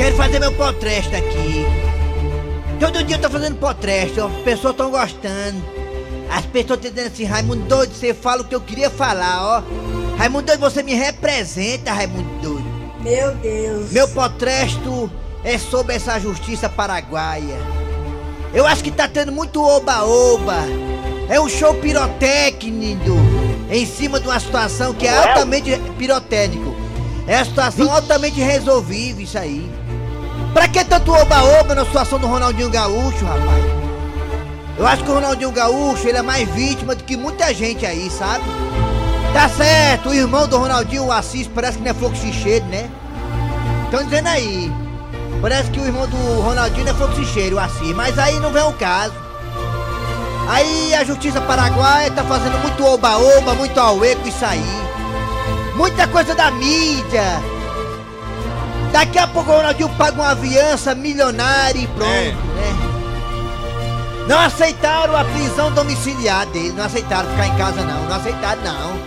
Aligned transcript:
Quero 0.00 0.16
fazer 0.16 0.38
meu 0.38 0.50
potresto 0.52 1.14
aqui. 1.14 1.66
Todo 2.80 3.04
dia 3.04 3.16
eu 3.16 3.20
tô 3.20 3.28
fazendo 3.28 3.56
potresto, 3.56 4.22
ó. 4.22 4.28
As 4.28 4.42
pessoas 4.42 4.72
estão 4.72 4.90
gostando. 4.90 5.62
As 6.30 6.46
pessoas 6.46 6.78
estão 6.78 6.90
dizendo 6.90 7.12
assim, 7.12 7.24
Raimundo 7.24 7.66
doido, 7.66 7.92
você 7.92 8.14
fala 8.14 8.40
o 8.40 8.44
que 8.46 8.54
eu 8.54 8.62
queria 8.62 8.88
falar, 8.88 9.58
ó. 9.58 9.62
Raimundo 10.16 10.46
doido, 10.46 10.60
você 10.60 10.82
me 10.82 10.94
representa, 10.94 11.92
Raimundo 11.92 12.30
doido. 12.40 12.64
Meu 13.02 13.34
Deus. 13.34 13.92
Meu 13.92 14.08
potresto 14.08 15.12
é 15.44 15.58
sobre 15.58 15.96
essa 15.96 16.18
justiça 16.18 16.66
paraguaia. 16.66 17.58
Eu 18.54 18.66
acho 18.66 18.82
que 18.82 18.90
tá 18.90 19.06
tendo 19.06 19.30
muito 19.30 19.62
oba-oba. 19.62 20.64
É 21.28 21.38
um 21.38 21.48
show 21.50 21.74
pirotécnico 21.74 23.18
em 23.70 23.84
cima 23.84 24.18
de 24.18 24.26
uma 24.26 24.40
situação 24.40 24.94
que 24.94 25.06
é 25.06 25.14
altamente 25.14 25.78
pirotécnico. 25.98 26.74
É 27.26 27.36
uma 27.36 27.44
situação 27.44 27.92
altamente 27.92 28.40
resolvível 28.40 29.22
isso 29.22 29.36
aí. 29.36 29.70
Pra 30.52 30.66
que 30.66 30.84
tanto 30.84 31.12
oba-oba 31.12 31.74
na 31.74 31.84
situação 31.84 32.18
do 32.18 32.26
Ronaldinho 32.26 32.70
Gaúcho, 32.70 33.24
rapaz? 33.24 33.64
Eu 34.76 34.86
acho 34.86 35.04
que 35.04 35.10
o 35.10 35.14
Ronaldinho 35.14 35.52
Gaúcho 35.52 36.08
ele 36.08 36.18
é 36.18 36.22
mais 36.22 36.48
vítima 36.48 36.94
do 36.94 37.04
que 37.04 37.16
muita 37.16 37.52
gente 37.54 37.86
aí, 37.86 38.10
sabe? 38.10 38.44
Tá 39.32 39.48
certo, 39.48 40.08
o 40.08 40.14
irmão 40.14 40.48
do 40.48 40.58
Ronaldinho, 40.58 41.04
o 41.04 41.12
Assis, 41.12 41.46
parece 41.46 41.78
que 41.78 41.84
não 41.84 41.90
é 41.92 41.94
fluxicheiro, 41.94 42.64
né? 42.66 42.90
Estão 43.84 44.02
dizendo 44.02 44.26
aí. 44.26 44.72
Parece 45.40 45.70
que 45.70 45.78
o 45.78 45.84
irmão 45.84 46.06
do 46.08 46.40
Ronaldinho 46.40 46.88
é 46.88 46.94
fluxicheiro, 46.94 47.56
o 47.56 47.60
Assis, 47.60 47.94
mas 47.94 48.18
aí 48.18 48.40
não 48.40 48.50
vem 48.50 48.64
o 48.64 48.72
caso. 48.72 49.14
Aí 50.48 50.94
a 50.94 51.04
justiça 51.04 51.40
paraguaia 51.40 52.10
tá 52.10 52.24
fazendo 52.24 52.58
muito 52.58 52.84
oba-oba, 52.84 53.54
muito 53.54 53.78
auê 53.78 54.16
com 54.16 54.26
isso 54.26 54.44
aí. 54.44 54.64
Muita 55.76 56.08
coisa 56.08 56.34
da 56.34 56.50
mídia. 56.50 57.40
Daqui 58.92 59.18
a 59.18 59.26
pouco 59.26 59.50
o 59.50 59.56
Ronaldinho 59.56 59.88
paga 59.90 60.20
uma 60.20 60.30
aviança 60.30 60.94
milionária 60.94 61.78
e 61.78 61.86
pronto, 61.86 62.10
É. 62.10 62.32
né? 62.32 62.90
Não 64.26 64.38
aceitaram 64.38 65.16
a 65.16 65.24
prisão 65.24 65.72
domiciliar 65.72 66.46
dele, 66.46 66.72
não 66.76 66.84
aceitaram 66.84 67.28
ficar 67.30 67.46
em 67.46 67.56
casa 67.56 67.82
não, 67.82 68.04
não 68.04 68.16
aceitaram 68.16 68.62
não. 68.62 69.00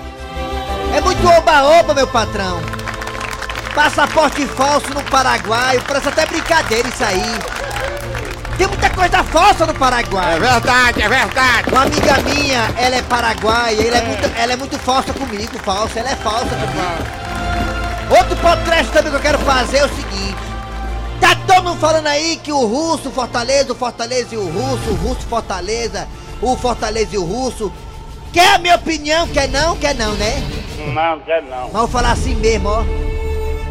É 0.96 1.02
muito 1.02 1.26
oba-oba, 1.28 1.94
meu 1.94 2.08
patrão. 2.08 2.60
Passaporte 3.74 4.46
falso 4.48 4.90
no 4.94 5.02
Paraguai, 5.04 5.82
parece 5.88 6.10
até 6.10 6.26
brincadeira 6.26 6.88
isso 6.88 7.04
aí. 7.04 7.40
Tem 8.58 8.68
muita 8.68 8.90
coisa 8.92 9.24
falsa 9.24 9.66
no 9.66 9.74
Paraguai. 9.74 10.36
É 10.36 10.40
verdade, 10.40 11.02
é 11.02 11.10
verdade. 11.10 11.70
Uma 11.72 11.82
amiga 11.84 12.18
minha, 12.24 12.70
ela 12.78 12.96
é 12.98 13.02
paraguaia, 13.02 13.82
ela 13.88 13.98
é, 13.98 14.02
muito, 14.06 14.32
ela 14.38 14.54
é 14.54 14.56
muito 14.56 14.78
falsa 14.80 15.12
comigo, 15.14 15.58
falsa, 15.66 16.00
ela 16.00 16.10
é 16.12 16.16
falsa 16.18 16.50
comigo. 16.50 17.23
Outro 18.10 18.36
podcast 18.38 18.92
também 18.92 19.12
que 19.12 19.18
eu 19.18 19.22
quero 19.22 19.40
fazer 19.40 19.78
é 19.78 19.86
o 19.86 19.90
seguinte. 19.90 20.38
Tá 21.20 21.36
todo 21.48 21.64
mundo 21.64 21.80
falando 21.80 22.08
aí 22.08 22.38
que 22.38 22.52
o 22.52 22.66
russo, 22.66 23.10
Fortaleza, 23.10 23.72
o 23.72 23.76
Fortaleza 23.76 24.36
e 24.36 24.38
o 24.38 24.46
russo, 24.50 24.90
o 24.90 24.96
russo, 24.96 25.22
Fortaleza, 25.22 26.08
o 26.42 26.56
Fortaleza 26.58 27.16
e 27.16 27.18
o 27.18 27.24
russo. 27.24 27.72
Quer 28.32 28.56
a 28.56 28.58
minha 28.58 28.76
opinião? 28.76 29.28
Quer 29.28 29.48
não? 29.48 29.78
Quer 29.78 29.96
não, 29.96 30.14
né? 30.14 30.34
Não, 30.94 31.20
quer 31.22 31.44
não. 31.44 31.68
Eu 31.68 31.72
vou 31.72 31.88
falar 31.88 32.12
assim 32.12 32.36
mesmo, 32.36 32.70
ó. 32.70 32.84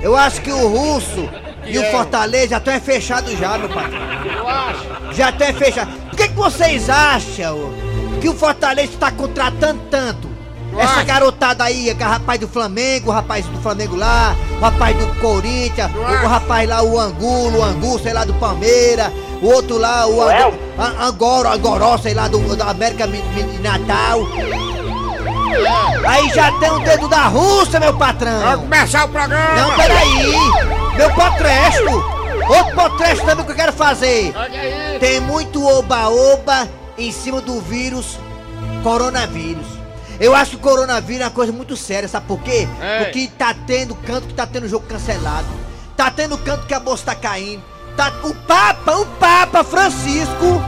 Eu 0.00 0.16
acho 0.16 0.40
que 0.40 0.50
o 0.50 0.68
russo 0.68 1.28
e 1.64 1.78
o 1.78 1.90
Fortaleza 1.90 2.48
já 2.48 2.56
estão 2.58 2.74
é 2.74 2.80
fechados 2.80 3.38
já, 3.38 3.58
meu 3.58 3.68
patrão. 3.68 4.00
Já 5.12 5.30
estão 5.30 5.46
é 5.46 5.52
fechados. 5.52 5.94
Por 5.94 6.16
que, 6.16 6.28
que 6.28 6.34
vocês 6.34 6.88
acham 6.88 7.72
que 8.20 8.28
o 8.28 8.34
Fortaleza 8.34 8.92
está 8.92 9.10
contratando 9.10 9.80
tanto? 9.90 10.31
Essa 10.78 11.02
garotada 11.02 11.64
aí, 11.64 11.90
rapaz 11.92 12.40
do 12.40 12.48
Flamengo, 12.48 13.10
o 13.10 13.12
rapaz 13.12 13.44
do 13.46 13.60
Flamengo 13.60 13.94
lá, 13.96 14.34
o 14.58 14.60
rapaz 14.60 14.96
do 14.96 15.06
Corinthians, 15.20 15.90
o, 15.94 16.26
rapaz 16.26 16.68
lá, 16.68 16.82
o 16.82 16.98
Angulo, 16.98 17.58
o 17.58 17.62
Angu, 17.62 17.98
sei 17.98 18.12
lá, 18.12 18.24
do 18.24 18.34
Palmeiras, 18.34 19.12
o 19.42 19.46
outro 19.46 19.78
lá, 19.78 20.06
o 20.06 20.16
Ué? 20.18 20.42
Angu, 20.44 20.58
An- 20.78 21.04
Angoro, 21.06 21.48
Angoró, 21.48 21.98
sei 21.98 22.14
lá, 22.14 22.26
do, 22.28 22.56
da 22.56 22.66
América 22.70 23.06
Mi- 23.06 23.22
Natal. 23.60 24.20
Aí 26.06 26.28
já 26.30 26.50
tem 26.58 26.70
o 26.70 26.78
dedo 26.80 27.08
da 27.08 27.26
Rússia, 27.26 27.78
meu 27.78 27.94
patrão. 27.96 28.40
Vai 28.40 28.56
começar 28.56 29.04
o 29.04 29.08
programa. 29.08 29.54
Não, 29.54 29.76
peraí! 29.76 30.32
Meu 30.96 31.10
potresto! 31.14 32.22
Outro 32.48 32.74
potresto 32.74 33.24
também 33.24 33.44
que 33.44 33.52
eu 33.52 33.56
quero 33.56 33.72
fazer! 33.72 34.32
Olha 34.34 34.60
aí. 34.60 34.98
Tem 34.98 35.20
muito 35.20 35.64
oba-oba 35.66 36.66
em 36.98 37.12
cima 37.12 37.40
do 37.40 37.60
vírus 37.60 38.18
coronavírus. 38.82 39.66
Eu 40.22 40.36
acho 40.36 40.52
que 40.52 40.56
o 40.56 40.60
coronavírus 40.60 41.22
é 41.22 41.24
uma 41.24 41.30
coisa 41.32 41.50
muito 41.52 41.76
séria, 41.76 42.08
sabe 42.08 42.26
por 42.26 42.38
quê? 42.42 42.68
É. 42.80 43.02
Porque 43.04 43.28
tá 43.36 43.52
tendo 43.66 43.92
canto 43.96 44.28
que 44.28 44.34
tá 44.34 44.46
tendo 44.46 44.68
jogo 44.68 44.86
cancelado. 44.86 45.46
Tá 45.96 46.12
tendo 46.12 46.38
canto 46.38 46.64
que 46.64 46.72
a 46.72 46.78
bolsa 46.78 47.06
tá 47.06 47.14
caindo. 47.16 47.60
Tá, 47.96 48.12
o 48.22 48.32
Papa, 48.32 48.92
o 48.98 49.04
Papa 49.04 49.64
Francisco, 49.64 50.62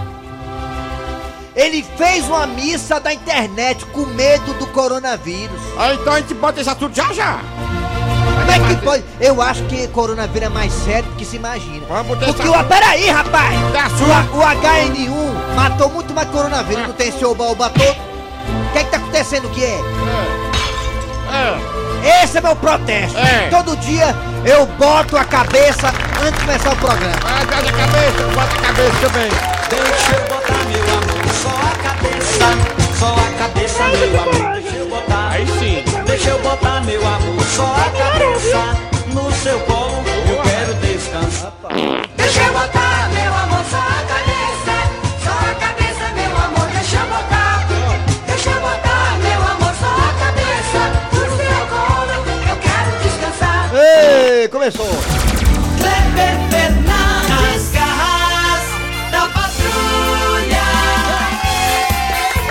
ele 1.54 1.84
fez 1.96 2.24
uma 2.26 2.48
missa 2.48 2.98
da 2.98 3.14
internet 3.14 3.86
com 3.86 4.04
medo 4.06 4.52
do 4.54 4.66
coronavírus. 4.66 5.60
Ah, 5.78 5.94
então 5.94 6.12
a 6.14 6.20
gente 6.20 6.34
bota 6.34 6.60
esse 6.60 6.68
assunto 6.68 6.94
já 6.94 7.12
já. 7.12 7.38
Como 8.40 8.50
é 8.50 8.58
que 8.74 8.82
pode? 8.84 9.04
Eu 9.20 9.40
acho 9.40 9.62
que 9.66 9.86
coronavírus 9.88 10.48
é 10.48 10.50
mais 10.52 10.72
sério 10.72 11.08
do 11.10 11.16
que 11.16 11.24
se 11.24 11.36
imagina. 11.36 11.86
Vamos 11.86 12.18
Porque 12.18 12.42
deixar- 12.42 12.60
o. 12.60 12.64
Peraí, 12.64 13.08
rapaz! 13.08 13.54
O, 14.00 14.36
o 14.36 14.42
HN1 14.42 15.54
matou 15.54 15.88
muito 15.90 16.12
mais 16.12 16.28
coronavírus, 16.28 16.88
não 16.88 16.94
tem 16.94 17.08
esse 17.08 17.24
oba-oba 17.24 17.70
todo. 17.70 18.13
O 18.74 18.76
que 18.76 18.80
é 18.80 18.84
que 18.86 18.90
tá 18.90 18.96
acontecendo? 18.96 19.46
O 19.46 19.50
que 19.50 19.62
é? 19.62 19.80
É. 21.32 22.24
Esse 22.24 22.38
é 22.38 22.40
meu 22.40 22.56
protesto. 22.56 23.16
É. 23.16 23.48
Todo 23.48 23.76
dia 23.76 24.12
eu 24.44 24.66
boto 24.66 25.16
a 25.16 25.24
cabeça 25.24 25.92
antes 26.20 26.40
de 26.40 26.44
começar 26.44 26.72
o 26.72 26.76
programa. 26.76 27.14
Ah, 27.24 27.44
bota 27.44 27.68
a 27.68 27.72
cabeça, 27.72 28.24
bota 28.34 28.52
a 28.52 28.60
cabeça 28.66 28.96
também. 29.00 29.30
Deixa 29.70 30.16
eu 30.16 30.24
botar 30.26 30.64
meu 30.64 30.82
amor, 30.82 31.34
só 31.40 31.50
a 31.50 31.70
cabeça, 31.88 32.48
só 32.98 33.14
a 33.14 33.38
cabeça, 33.38 33.84
meu 33.84 34.20
amor. 34.20 34.60
Deixa 34.60 34.76
eu 34.76 34.88
botar, 34.88 35.28
Aí 35.30 35.46
sim. 35.46 35.84
deixa 36.04 36.30
eu 36.30 36.38
botar 36.40 36.80
meu 36.80 37.06
amor, 37.06 37.44
só 37.54 37.62
a 37.76 37.90
cabeça 37.96 38.76
no 39.14 39.32
seu 39.32 39.60
colo. 39.60 40.02
Eu 40.28 40.42
quero 40.42 40.74
descansar. 40.74 41.52
Deixa 42.16 42.40
eu 42.42 42.52
botar, 42.52 43.03
Começou. 54.50 54.86
Kleber 55.78 56.36
Fernandes, 56.50 57.70
garras 57.72 58.62
da 59.10 59.28
patrulha. 59.28 60.66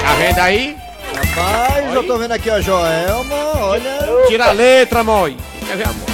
Tá 0.02 0.14
vendo 0.18 0.40
aí? 0.40 0.78
Rapaz, 1.16 1.94
eu 1.94 2.04
tô 2.06 2.18
vendo 2.18 2.32
aqui 2.32 2.50
a 2.50 2.60
Joelma, 2.60 3.36
olha. 3.58 4.00
Tira 4.28 4.48
a 4.48 4.52
letra, 4.52 5.04
mãe. 5.04 5.38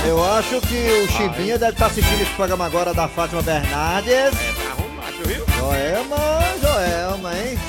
Eu 0.06 0.23
acho 0.34 0.62
que 0.62 1.03
o 1.03 1.07
Chimbinha 1.12 1.57
deve 1.57 1.72
estar 1.72 1.88
assistindo 1.88 2.22
esse 2.22 2.31
programa 2.31 2.66
agora 2.66 2.94
da 2.94 3.07
Fátima 3.07 3.41
Bernardes. 3.41 4.31
Tá 4.31 4.72
arrumado, 4.72 5.25
viu? 5.25 5.46
Joelma, 5.57 6.17
Joelma, 6.61 7.34
hein? 7.34 7.59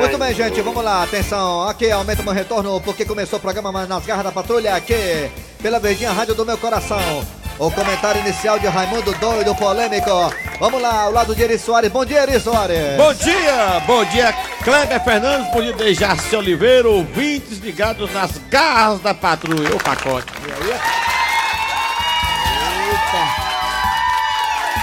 Muito 0.00 0.18
bem, 0.18 0.34
gente, 0.34 0.60
vamos 0.60 0.84
lá, 0.84 1.02
atenção. 1.02 1.66
Aqui 1.66 1.90
aumenta 1.90 2.22
meu 2.22 2.32
retorno 2.32 2.80
porque 2.82 3.04
começou 3.06 3.38
o 3.38 3.42
programa 3.42 3.72
Mas 3.72 3.88
nas 3.88 4.04
Garras 4.04 4.24
da 4.24 4.30
Patrulha 4.32 4.74
aqui, 4.74 5.30
pela 5.60 5.78
Verdinha 5.78 6.12
Rádio 6.12 6.34
do 6.34 6.44
Meu 6.46 6.58
Coração. 6.58 7.24
O 7.58 7.70
comentário 7.72 8.20
inicial 8.20 8.58
de 8.58 8.68
Raimundo 8.68 9.12
Doido 9.14 9.54
Polêmico. 9.54 10.32
Vamos 10.60 10.80
lá, 10.80 11.02
ao 11.02 11.12
lado 11.12 11.34
de 11.34 11.42
Eri 11.42 11.58
Soares. 11.58 11.90
Bom 11.90 12.04
dia, 12.04 12.22
Eri 12.22 12.38
Soares. 12.38 12.96
Bom 12.96 13.12
dia, 13.14 13.82
bom 13.84 14.04
dia, 14.04 14.32
Kleber 14.62 15.02
Fernandes, 15.02 15.52
bom 15.52 15.60
dia, 15.60 15.72
Dejaci 15.72 16.36
Oliveira, 16.36 16.88
ouvintes 16.88 17.58
ligados 17.58 18.12
nas 18.12 18.38
garras 18.48 19.00
da 19.00 19.12
patrulha, 19.12 19.74
o 19.74 19.82
pacote. 19.82 20.26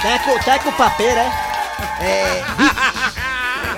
Teco, 0.02 0.44
teco 0.44 0.72
papeira, 0.72 1.32
é? 2.00 2.04
É. 2.04 2.44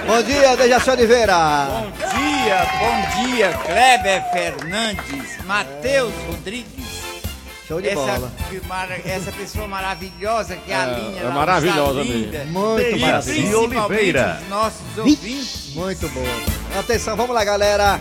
Bom 0.08 0.22
dia, 0.22 0.56
Dejaci 0.56 0.90
Oliveira. 0.90 1.68
Bom 1.68 1.90
dia, 2.18 2.66
bom 2.78 3.24
dia, 3.24 3.52
Kleber 3.52 4.24
Fernandes, 4.32 5.44
Matheus 5.44 6.14
Rodrigues. 6.26 6.97
Show 7.68 7.82
de 7.82 7.88
Essa, 7.88 7.96
bola. 8.00 8.32
mara- 8.66 8.98
essa 9.04 9.30
pessoa 9.30 9.68
maravilhosa 9.68 10.56
que 10.56 10.72
é 10.72 10.74
a 10.74 10.84
É, 10.84 10.94
linha 11.00 11.20
é 11.20 11.28
maravilhosa 11.28 12.00
linda. 12.02 12.38
mesmo. 12.38 12.52
Muito 12.60 12.80
E 12.96 12.98
maravilhosa. 12.98 13.30
principalmente 13.30 13.78
Oliveira. 13.92 14.38
os 14.42 14.48
nossos 14.48 14.98
ouvintes. 14.98 15.74
Muito 15.74 16.08
boa. 16.08 16.26
Atenção, 16.80 17.14
vamos 17.14 17.34
lá, 17.34 17.44
galera. 17.44 18.00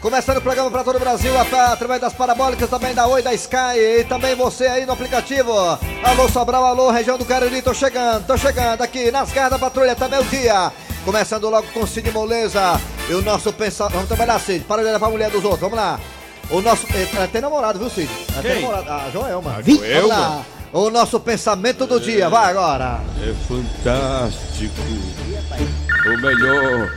Começando 0.00 0.36
o 0.36 0.40
programa 0.40 0.70
para 0.70 0.84
todo 0.84 0.94
o 0.94 1.00
Brasil, 1.00 1.32
através 1.36 2.00
das 2.00 2.12
parabólicas, 2.12 2.70
também 2.70 2.94
da 2.94 3.08
Oi, 3.08 3.20
da 3.20 3.34
Sky 3.34 3.76
e 3.76 4.04
também 4.04 4.36
você 4.36 4.68
aí 4.68 4.86
no 4.86 4.92
aplicativo. 4.92 5.52
Alô 6.04 6.28
Sobral, 6.28 6.64
alô, 6.64 6.88
região 6.92 7.18
do 7.18 7.24
Cariri, 7.24 7.60
tô 7.60 7.74
chegando, 7.74 8.24
tô 8.24 8.36
chegando 8.38 8.80
aqui 8.82 9.10
nas 9.10 9.32
garras 9.32 9.50
da 9.50 9.58
patrulha, 9.58 9.96
também 9.96 10.20
o 10.20 10.24
dia. 10.26 10.70
Começando 11.04 11.50
logo 11.50 11.66
com 11.72 11.84
Cid 11.84 12.12
Moleza 12.12 12.80
e 13.10 13.14
o 13.14 13.22
nosso 13.22 13.52
pensamento. 13.52 13.94
Vamos 13.94 14.08
trabalhar, 14.08 14.38
Cid, 14.38 14.64
para 14.64 14.82
de 14.84 14.92
levar 14.92 15.08
a 15.08 15.10
mulher 15.10 15.30
dos 15.30 15.42
outros, 15.42 15.62
vamos 15.62 15.76
lá. 15.76 15.98
O 16.50 16.60
nosso. 16.62 16.86
eh, 16.94 17.26
Tem 17.30 17.40
namorado, 17.40 17.78
viu, 17.78 17.90
Cid? 17.90 18.08
Ela 18.32 18.42
Tem 18.42 18.52
Quem? 18.52 18.62
namorado. 18.62 18.90
A 18.90 19.10
Joelma. 19.10 19.56
A 19.56 19.62
Joelma? 19.62 19.84
Vamos 19.92 20.08
lá. 20.08 20.44
o 20.72 20.90
nosso 20.90 21.20
pensamento 21.20 21.86
do 21.86 22.00
dia. 22.00 22.28
Vai 22.28 22.50
agora. 22.50 23.00
É 23.22 23.34
fantástico. 23.46 24.74
O 26.06 26.20
melhor. 26.20 26.90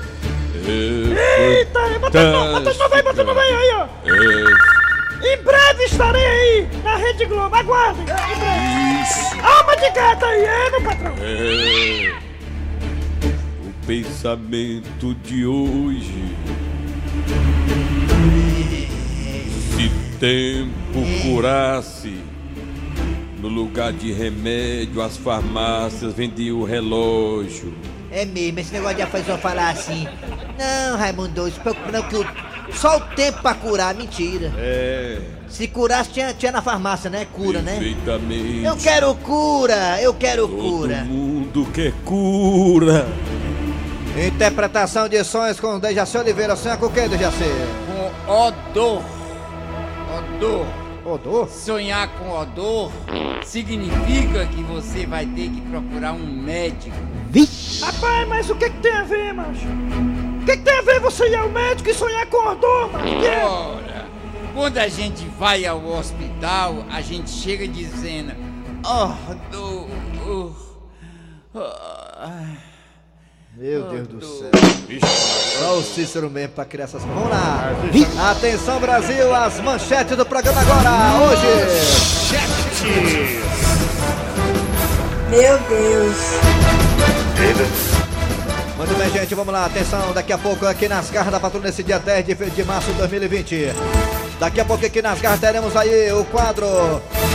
É 0.63 1.57
Eita, 1.57 1.80
bota, 2.00 2.31
bota 2.51 2.74
só 2.74 2.88
vai, 2.88 3.01
bota 3.01 3.25
só 3.25 3.33
vai 3.33 3.50
aí, 3.50 3.71
ó. 3.74 3.88
É 4.06 5.33
Em 5.33 5.38
breve 5.44 5.83
estarei 5.86 6.24
aí 6.25 6.69
na 6.83 6.95
Rede 6.98 7.25
Globo. 7.25 7.56
Aguardem. 7.56 8.03
Em 8.03 8.06
breve. 8.06 9.01
isso. 9.01 9.42
Alma 9.44 9.75
de 9.75 9.89
gato 9.89 10.25
aí, 10.25 10.44
é, 10.45 10.69
meu 10.69 10.81
patrão. 10.83 11.13
É 11.19 12.13
o 13.68 13.86
pensamento 13.88 15.13
de 15.24 15.45
hoje. 15.45 16.36
Se 19.81 19.89
tempo 20.19 21.00
curasse, 21.24 22.19
no 23.39 23.48
lugar 23.48 23.92
de 23.92 24.12
remédio, 24.13 25.01
as 25.01 25.18
farmácias 25.18 26.13
vendiam 26.13 26.57
o 26.60 26.63
relógio. 26.63 27.74
É 28.12 28.24
mesmo, 28.25 28.60
esse 28.60 28.72
negócio 28.74 28.98
de 28.98 29.01
aflição 29.01 29.38
falar 29.39 29.69
assim. 29.72 30.07
Não, 30.60 30.98
Raimundo, 31.00 31.50
se 31.50 31.60
preocupe 31.60 31.92
não 31.92 32.04
que 32.04 32.16
o- 32.18 32.25
só 32.74 32.98
o 32.98 33.01
tempo 33.16 33.42
pra 33.42 33.56
curar, 33.56 33.95
mentira. 33.95 34.54
É, 34.57 35.19
Se 35.50 35.68
curasse, 35.68 36.12
tinha, 36.12 36.34
tinha 36.34 36.51
na 36.51 36.62
farmácia, 36.62 37.10
né? 37.10 37.25
Cura, 37.34 37.62
né? 37.62 37.72
perfeitamente. 37.72 38.63
Eu 38.63 38.77
quero 38.77 39.16
cura, 39.16 40.00
eu 40.01 40.13
quero 40.13 40.48
Todo 40.48 40.62
cura. 40.62 41.04
mundo 41.06 41.68
quer 41.74 41.92
cura. 42.06 43.07
Interpretação 44.27 45.10
de 45.10 45.24
sonhos 45.24 45.60
com 45.60 45.80
Dejaci 45.80 46.18
Oliveira. 46.18 46.56
Sonha 46.56 46.77
com 46.77 46.86
o 46.86 46.92
que, 46.92 47.07
Dejaci? 47.07 47.44
Com 48.25 48.31
odor. 48.31 49.01
Odor. 50.42 50.66
Odor? 51.06 51.48
Sonhar 51.50 52.08
com 52.18 52.32
odor 52.32 52.92
significa 53.44 54.44
que 54.48 54.64
você 54.64 55.06
vai 55.06 55.24
ter 55.24 55.50
que 55.50 55.62
procurar 55.62 56.14
um 56.14 56.26
médico. 56.26 56.96
Rapaz, 57.80 58.28
mas 58.28 58.50
o 58.50 58.56
que 58.56 58.72
que 58.72 58.80
tem 58.80 58.92
a 58.92 59.04
ver, 59.04 59.34
macho? 59.36 59.68
O 60.42 60.46
que 60.46 60.58
que 60.58 60.64
tem 60.64 60.80
a 60.80 60.82
ver 60.82 61.00
você 61.00 61.30
ir 61.30 61.36
ao 61.36 61.48
médico 61.48 61.90
e 61.90 61.94
sonhar 61.94 62.26
com 62.26 62.38
odor, 62.38 62.92
macho? 62.92 63.24
É? 63.24 63.46
Ora, 63.46 64.08
quando 64.56 64.80
a 64.80 64.88
gente 64.88 65.24
vai 65.38 65.64
ao 65.64 65.86
hospital, 65.86 66.86
a 66.90 67.02
gente 67.02 67.30
chega 67.30 67.68
dizendo: 67.68 68.34
odor. 68.84 69.88
uh, 71.54 71.56
ah, 71.56 72.56
Meu 73.56 73.83
Deus 73.83 74.07
do 74.07 74.18
odor." 74.18 74.30
céu. 74.30 74.50
Só 75.59 75.77
o 75.77 75.83
Cícero 75.83 76.30
mesmo 76.30 76.53
pra 76.53 76.65
criar 76.65 76.86
essas. 76.86 77.03
Vamos 77.03 77.30
lá. 77.30 77.71
Atenção, 78.31 78.80
Brasil, 78.80 79.33
as 79.33 79.59
manchetes 79.59 80.18
do 80.18 80.25
programa 80.25 80.62
agora. 80.62 80.89
Hoje. 81.25 81.48
Meu 85.30 85.57
Deus. 85.59 86.18
Muito 88.77 88.98
bem, 88.98 89.09
gente, 89.12 89.36
vamos 89.36 89.53
lá. 89.53 89.65
Atenção, 89.65 90.12
daqui 90.13 90.33
a 90.33 90.38
pouco 90.38 90.65
aqui 90.65 90.88
nas 90.88 91.09
garras 91.09 91.31
da 91.31 91.39
patrulha 91.39 91.68
nesse 91.68 91.83
dia 91.83 92.00
10 92.00 92.25
de, 92.25 92.36
de 92.36 92.63
março 92.63 92.92
de 92.92 92.98
2020. 92.98 93.68
Daqui 94.39 94.59
a 94.59 94.65
pouco 94.65 94.86
aqui 94.86 95.01
nas 95.01 95.21
garras 95.21 95.39
teremos 95.39 95.75
aí 95.75 96.12
o 96.12 96.25
quadro 96.25 96.65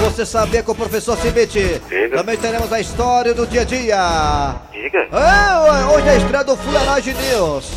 Você 0.01 0.27
Sabia 0.27 0.63
com 0.63 0.73
o 0.73 0.75
Professor 0.75 1.17
Cibite. 1.19 1.81
Também 2.15 2.37
teremos 2.37 2.73
a 2.73 2.81
história 2.81 3.35
do 3.35 3.47
dia 3.47 3.63
a 3.63 3.65
dia. 3.65 4.57
Diga. 4.73 4.99
É, 4.99 5.87
hoje 5.87 6.09
é 6.09 6.11
a 6.11 6.17
estreia 6.17 6.45
do 6.45 6.57
Fuleiragem 6.57 7.15
News. 7.15 7.71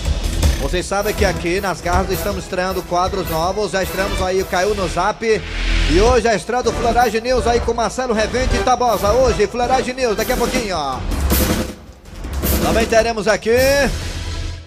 Vocês 0.62 0.86
sabem 0.86 1.13
que 1.13 1.24
aqui 1.24 1.62
nas 1.62 1.80
garras 1.81 2.12
estamos 2.12 2.44
estreando 2.44 2.81
quadros 2.83 3.30
novos. 3.30 3.71
Já 3.71 3.83
estreamos 3.83 4.21
aí 4.21 4.42
o 4.42 4.45
Caiu 4.45 4.75
no 4.75 4.88
Zap. 4.88 5.25
E 5.25 6.01
hoje 6.01 6.27
é 6.27 6.31
a 6.31 6.36
estreia 6.36 6.62
do 6.62 6.71
Fuleiragem 6.71 7.21
News 7.21 7.48
aí 7.48 7.60
com 7.62 7.74
Marcelo 7.74 8.13
Revente 8.13 8.56
e 8.56 8.60
Tabosa. 8.63 9.12
Hoje, 9.12 9.48
Fuleiragem 9.48 9.95
News, 9.95 10.18
daqui 10.18 10.33
a 10.33 10.38
pouquinho, 10.38 10.75
ó. 10.75 11.00
Também 12.62 12.86
teremos 12.86 13.27
aqui 13.27 13.57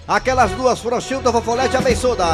aquelas 0.08 0.50
duas 0.52 0.80
Frouxilda, 0.80 1.30
Fofolete 1.30 1.76
Abençuda. 1.76 2.24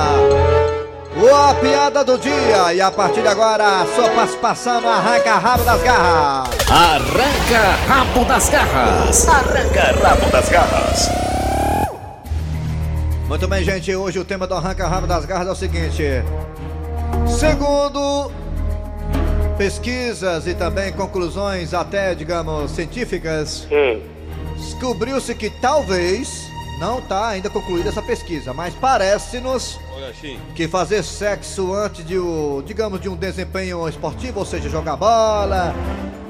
O 1.21 1.35
A 1.35 1.55
Piada 1.55 2.05
do 2.05 2.17
Dia. 2.19 2.73
E 2.75 2.81
a 2.81 2.91
partir 2.91 3.23
de 3.23 3.29
agora, 3.29 3.83
a 3.83 3.87
sua 3.87 4.09
participação 4.11 4.81
no 4.81 4.89
Arranca 4.89 5.35
Rabo 5.35 5.65
das 5.65 5.83
Garras. 5.83 6.49
Arranca 6.71 7.61
rabo 7.89 8.25
das 8.25 8.49
garras. 8.49 9.29
Arranca 9.29 10.09
rabo 10.09 10.31
das 10.31 10.49
garras. 10.49 11.11
Muito 13.27 13.49
bem, 13.49 13.65
gente. 13.65 13.95
Hoje 13.95 14.19
o 14.19 14.25
tema 14.25 14.47
do 14.47 14.55
Arranca 14.55 14.87
Rabo 14.87 15.07
das 15.07 15.25
Garras 15.25 15.49
é 15.49 15.51
o 15.53 15.57
seguinte: 15.57 16.03
segundo 17.27 18.31
pesquisas 19.57 20.47
e 20.47 20.55
também 20.55 20.93
conclusões, 20.93 21.75
até 21.75 22.15
digamos 22.15 22.71
científicas, 22.71 23.67
Hum. 23.73 24.01
descobriu-se 24.57 25.35
que 25.35 25.51
talvez 25.51 26.49
não 26.79 27.01
está 27.01 27.29
ainda 27.29 27.51
concluída 27.51 27.89
essa 27.89 28.03
pesquisa, 28.03 28.55
mas 28.55 28.75
parece-nos 28.75 29.79
que 30.55 30.69
fazer 30.69 31.03
sexo 31.03 31.73
antes 31.75 32.05
de 32.07 32.19
o, 32.19 32.63
digamos, 32.65 33.01
de 33.01 33.09
um 33.09 33.17
desempenho 33.17 33.89
esportivo, 33.89 34.41
ou 34.41 34.47
seja, 34.47 34.69
jogar 34.69 34.97
bola, 34.97 35.75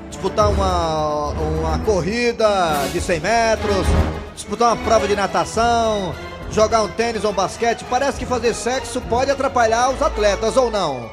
disputar 0.08 0.50
uma, 0.50 1.28
uma 1.30 1.78
corrida 1.80 2.48
de 2.92 3.00
100 3.00 3.20
metros, 3.20 3.86
disputar 4.34 4.74
uma 4.74 4.84
prova 4.84 5.06
de 5.06 5.14
natação, 5.14 6.14
jogar 6.50 6.82
um 6.82 6.88
tênis 6.88 7.24
ou 7.24 7.30
um 7.30 7.34
basquete, 7.34 7.84
parece 7.88 8.18
que 8.18 8.26
fazer 8.26 8.54
sexo 8.54 9.00
pode 9.02 9.30
atrapalhar 9.30 9.90
os 9.90 10.00
atletas 10.00 10.56
ou 10.56 10.70
não. 10.70 11.10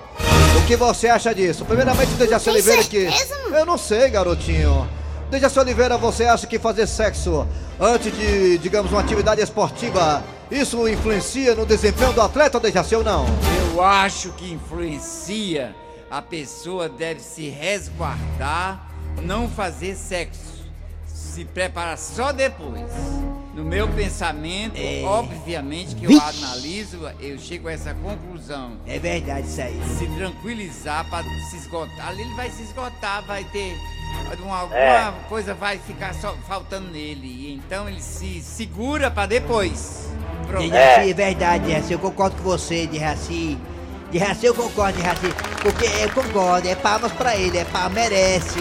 O 0.58 0.68
que 0.68 0.76
você 0.76 1.10
acha 1.10 1.36
disso? 1.36 1.66
Primeiramente, 1.66 2.12
Dejaci 2.14 2.50
Oliveira 2.50 2.84
que... 2.84 3.10
Eu 3.52 3.66
não 3.66 3.78
sei, 3.78 4.10
garotinho. 4.10 4.88
Dejaci 5.30 5.60
Oliveira, 5.60 5.98
você 5.98 6.26
acha 6.26 6.46
que 6.46 6.60
fazer 6.60 6.88
sexo 6.88 7.48
antes 7.80 8.16
de, 8.16 8.58
digamos, 8.60 8.92
uma 8.92 9.02
atividade 9.02 9.42
esportiva, 9.42 10.24
isso 10.52 10.88
influencia 10.88 11.56
no 11.56 11.66
desempenho 11.66 12.14
do 12.14 12.22
atleta, 12.22 12.60
Dejaci, 12.60 12.96
ou 12.96 13.04
não? 13.04 13.26
Eu 13.74 13.84
acho 13.84 14.32
que 14.34 14.54
influencia. 14.54 15.76
A 16.10 16.22
pessoa 16.22 16.88
deve 16.88 17.20
se 17.20 17.50
resguardar, 17.50 18.92
não 19.24 19.50
fazer 19.50 19.96
sexo, 19.96 20.64
se 21.06 21.44
preparar 21.44 21.98
só 21.98 22.32
depois. 22.32 22.92
No 23.56 23.64
meu 23.64 23.88
pensamento, 23.88 24.76
obviamente 25.06 25.96
que 25.96 26.06
eu 26.06 26.22
analiso, 26.22 27.00
eu 27.20 27.40
chego 27.40 27.68
a 27.68 27.72
essa 27.72 27.94
conclusão. 27.94 28.74
É 28.86 29.00
verdade 29.00 29.48
isso 29.48 29.62
aí. 29.62 29.82
Se 29.98 30.06
tranquilizar 30.08 31.10
para 31.10 31.24
se 31.50 31.58
esgotar. 31.58 32.10
Ali 32.10 32.22
ele 32.22 32.34
vai 32.36 32.52
se 32.52 32.62
esgotar, 32.64 33.26
vai 33.26 33.44
ter. 33.46 33.76
Alguma, 34.30 34.76
É. 34.76 35.12
coisa 35.30 35.54
vai 35.54 35.78
ficar 35.80 36.14
só 36.14 36.36
faltando 36.48 36.90
nele. 36.92 37.28
E 37.28 37.54
então 37.56 37.88
ele 37.90 38.02
se 38.02 38.42
segura 38.42 39.10
para 39.12 39.28
depois. 39.28 40.10
Pronto. 40.48 40.70
Dejaci, 40.70 41.10
é 41.10 41.14
verdade, 41.14 41.92
eu 41.94 42.00
concordo 42.00 42.36
com 42.38 42.44
você, 42.44 42.86
Dejaci. 42.88 43.58
Dejaci, 44.12 44.46
eu 44.46 44.54
concordo, 44.54 44.98
Dejaci, 44.98 45.34
porque 45.62 45.86
eu 45.86 46.10
concordo, 46.12 46.68
é 46.68 46.76
palmas 46.76 47.12
pra 47.12 47.36
ele, 47.36 47.58
é 47.58 47.66
palmas, 47.66 47.94
merece. 47.94 48.60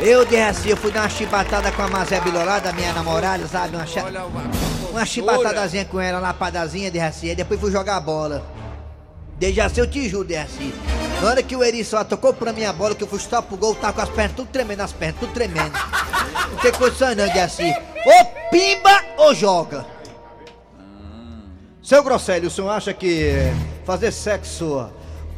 Eu, 0.00 0.24
Dejaci, 0.26 0.68
eu 0.70 0.76
fui 0.76 0.90
dar 0.90 1.02
uma 1.02 1.08
chibatada 1.08 1.70
com 1.72 1.82
a 1.82 1.88
Mazé 1.88 2.20
Bilorada, 2.20 2.72
minha 2.72 2.92
namorada, 2.92 3.46
sabe, 3.46 3.76
uma, 3.76 3.86
cha- 3.86 4.04
Olha 4.04 4.20
a 4.22 4.26
uma 4.90 5.06
chibatadazinha 5.06 5.84
com 5.84 6.00
ela, 6.00 6.18
lapadazinha, 6.18 6.90
Dejaci, 6.90 7.30
aí 7.30 7.36
depois 7.36 7.60
fui 7.60 7.70
jogar 7.70 8.00
bola. 8.00 8.44
Dejaci, 9.42 9.80
eu 9.80 9.88
te 9.88 10.08
juro, 10.08 10.22
Dejaci. 10.22 10.72
Na 11.20 11.30
hora 11.30 11.42
que 11.42 11.56
o 11.56 11.64
Eri 11.64 11.84
só 11.84 12.04
tocou 12.04 12.32
pra 12.32 12.52
minha 12.52 12.72
bola, 12.72 12.94
que 12.94 13.02
eu 13.02 13.08
fui 13.08 13.18
chutar 13.18 13.42
pro 13.42 13.56
gol, 13.56 13.74
tá 13.74 13.92
com 13.92 14.00
as 14.00 14.08
pernas 14.08 14.36
tudo 14.36 14.48
tremendo, 14.52 14.82
as 14.82 14.92
pernas 14.92 15.18
tudo 15.18 15.32
tremendo. 15.32 15.72
Não 16.52 16.58
tem 16.58 16.70
condição 16.70 17.08
não, 17.08 17.26
Dejaci. 17.26 17.74
Ou 18.06 18.24
pimba 18.52 19.02
ou 19.16 19.34
joga. 19.34 19.84
Seu 21.82 22.04
Grosselio, 22.04 22.46
o 22.46 22.50
senhor 22.52 22.70
acha 22.70 22.94
que 22.94 23.32
fazer 23.84 24.12
sexo, 24.12 24.88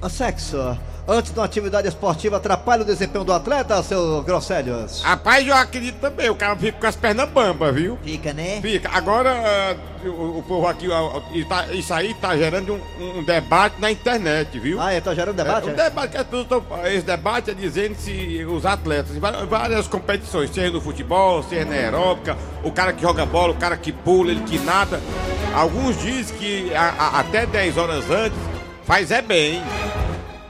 ah, 0.02 0.08
sexo 0.10 0.58
antes 1.06 1.32
de 1.32 1.38
uma 1.38 1.44
atividade 1.44 1.86
esportiva 1.88 2.36
atrapalha 2.38 2.82
o 2.82 2.84
desempenho 2.84 3.24
do 3.24 3.32
atleta, 3.32 3.82
seu 3.82 4.22
Grosselio? 4.22 4.86
Rapaz, 5.02 5.46
eu 5.46 5.54
acredito 5.54 5.96
também, 6.00 6.30
o 6.30 6.34
cara 6.34 6.56
fica 6.56 6.78
com 6.80 6.86
as 6.86 6.96
pernas 6.96 7.28
bambas, 7.28 7.74
viu? 7.74 7.98
Fica, 8.02 8.32
né? 8.32 8.60
Fica. 8.62 8.88
Agora, 8.92 9.30
ah, 9.32 9.76
o, 10.06 10.38
o 10.38 10.42
povo 10.46 10.66
aqui, 10.66 10.86
e 11.32 11.44
tá- 11.44 11.66
isso 11.72 11.92
aí 11.92 12.14
tá 12.14 12.36
gerando 12.36 12.80
um, 12.98 13.18
um 13.18 13.22
debate 13.24 13.80
na 13.80 13.90
internet, 13.90 14.58
viu? 14.58 14.80
Ah, 14.80 14.92
é, 14.92 15.00
tá 15.00 15.14
gerando 15.14 15.36
debate? 15.36 15.68
É, 15.68 15.72
o 15.72 15.76
debate 15.76 16.10
que 16.12 16.16
as 16.16 16.24
pessoas 16.26 16.46
tão, 16.48 16.64
esse 16.86 17.04
debate 17.06 17.50
é 17.50 17.54
dizendo 17.54 17.94
se 17.96 18.44
os 18.48 18.64
atletas, 18.64 19.16
várias 19.48 19.86
competições, 19.86 20.50
seja 20.50 20.70
no 20.70 20.80
futebol, 20.80 21.42
seja 21.42 21.64
na 21.64 21.74
aeróbica, 21.74 22.36
o 22.62 22.70
cara 22.70 22.92
que 22.92 23.02
joga 23.02 23.26
bola, 23.26 23.52
o 23.52 23.56
cara 23.56 23.76
que 23.76 23.92
pula, 23.92 24.30
ele 24.30 24.40
que 24.42 24.58
nada. 24.58 25.00
Alguns 25.54 25.96
dizem 26.00 26.36
que 26.36 26.74
a- 26.74 26.94
a- 26.98 27.20
até 27.20 27.46
10 27.46 27.76
horas 27.76 28.10
antes 28.10 28.38
faz 28.84 29.10
é 29.10 29.22
bem. 29.22 29.62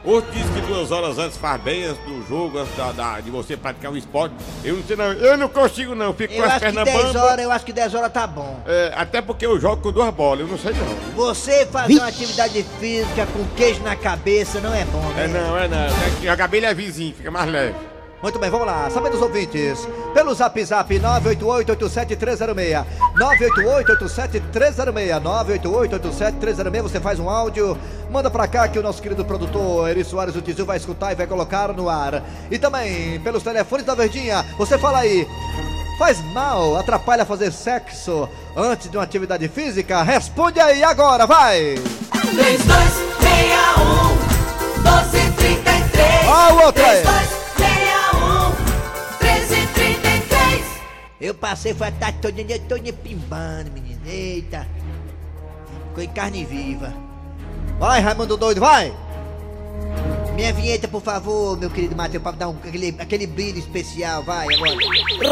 Outro 0.05 0.31
diz 0.33 0.45
que 0.51 0.61
duas 0.63 0.91
horas 0.91 1.19
antes 1.19 1.37
faz 1.39 1.61
bem 1.63 1.85
antes 1.85 2.03
do 2.05 2.23
jogo, 2.29 2.59
antes 2.59 2.77
da, 2.77 2.93
da- 2.93 3.21
de 3.21 3.31
você 3.31 3.57
praticar 3.57 3.91
um 3.91 3.97
esporte. 3.97 4.35
Eu 4.63 4.77
não 4.77 4.83
sei 4.85 4.97
não, 4.97 5.05
eu 5.13 5.37
não 5.39 5.49
consigo 5.49 5.95
não, 5.95 6.13
fico 6.13 6.35
Eu 6.35 6.43
com 6.43 6.51
as 6.51 6.59
pernas 6.59 6.85
10 6.85 6.97
bambas. 6.97 7.17
horas, 7.23 7.45
eu 7.45 7.51
acho 7.51 7.65
que 7.65 7.73
10 7.73 7.95
horas 7.95 8.13
tá 8.13 8.27
bom. 8.27 8.61
É, 8.67 8.93
até 8.95 9.23
porque 9.23 9.47
eu 9.47 9.59
jogo 9.59 9.83
com 9.83 9.93
duas 9.93 10.13
bolas, 10.13 10.41
eu 10.41 10.47
não 10.47 10.59
sei 10.59 10.73
não. 10.75 11.15
Você 11.17 11.65
fazer 11.67 11.95
uma 11.95 12.09
atividade 12.09 12.63
física 12.79 13.27
com 13.33 13.45
queijo 13.57 13.83
na 13.83 13.97
cabeça 13.97 14.61
não 14.61 14.75
é 14.75 14.85
bom, 14.85 15.01
né? 15.15 15.25
É 15.25 15.29
não, 15.29 15.59
é 15.59 15.69
não. 15.69 15.79
É 15.87 16.11
que 16.21 16.29
a 16.29 16.35
é 16.69 16.75
vizinho, 16.75 17.15
fica 17.15 17.31
mais 17.31 17.51
leve. 17.51 17.94
Muito 18.25 18.39
bem, 18.39 18.49
vamos 18.49 18.67
lá. 18.67 18.89
Sabe 18.89 19.11
dos 19.11 19.21
ouvintes? 19.21 19.87
Pelo 20.15 20.35
zap 20.35 20.65
zap 20.65 20.99
988-87306. 20.99 22.87
988-87306. 23.19 25.21
988-87306. 25.21 26.81
Você 26.81 26.99
faz 26.99 27.21
um 27.21 27.29
áudio, 27.29 27.77
manda 28.11 28.31
pra 28.31 28.49
cá 28.49 28.67
que 28.67 28.79
o 28.79 28.83
nosso 28.83 29.03
querido 29.03 29.27
produtor 29.27 29.91
Eri 29.91 30.03
Soares 30.03 30.33
do 30.33 30.41
Tizil 30.41 30.65
vai 30.65 30.79
escutar 30.79 31.13
e 31.13 31.15
vai 31.15 31.27
colocar 31.27 31.71
no 31.75 31.87
ar. 31.87 32.23
E 32.51 32.59
também 32.59 33.21
pelos 33.21 33.43
telefones 33.43 33.85
da 33.85 33.95
Verdinha, 33.95 34.43
você 34.57 34.79
fala 34.79 35.01
aí. 35.01 35.29
Faz 35.99 36.19
mal, 36.33 36.79
atrapalha 36.79 37.27
fazer 37.27 37.53
sexo 37.53 38.27
antes 38.57 38.91
de 38.91 38.97
uma 38.97 39.05
atividade 39.05 39.47
física? 39.49 40.03
Responde 40.03 40.61
aí 40.61 40.83
agora, 40.83 41.27
vai! 41.27 41.75
3261 42.11 44.15
1233 44.77 46.27
Ó 46.27 46.55
o 46.55 46.63
outro 46.65 46.83
aí. 46.83 47.03
3261 47.03 47.44
Eu 51.25 51.33
passei, 51.33 51.73
foi 51.73 51.89
a 51.89 51.91
tarde 51.91 52.19
toda, 52.21 52.39
eu 52.39 52.59
tô 52.69 52.75
me 52.75 52.93
pimbando, 52.93 53.71
menino. 53.73 53.99
Eita. 54.07 54.69
Ficou 55.89 56.05
em 56.05 56.09
carne 56.09 56.45
viva. 56.45 56.93
Vai, 57.79 57.99
Raimundo 58.03 58.37
doido, 58.37 58.61
vai! 58.61 58.93
Minha 60.35 60.53
vinheta, 60.53 60.87
por 60.87 61.01
favor, 61.01 61.57
meu 61.57 61.71
querido 61.71 61.97
Matheus, 61.97 62.23
pra 62.23 62.33
dar 62.33 62.51
um, 62.51 62.57
aquele, 62.63 62.95
aquele 62.99 63.27
brilho 63.27 63.59
especial, 63.59 64.23
vai 64.23 64.47
agora. 64.55 64.77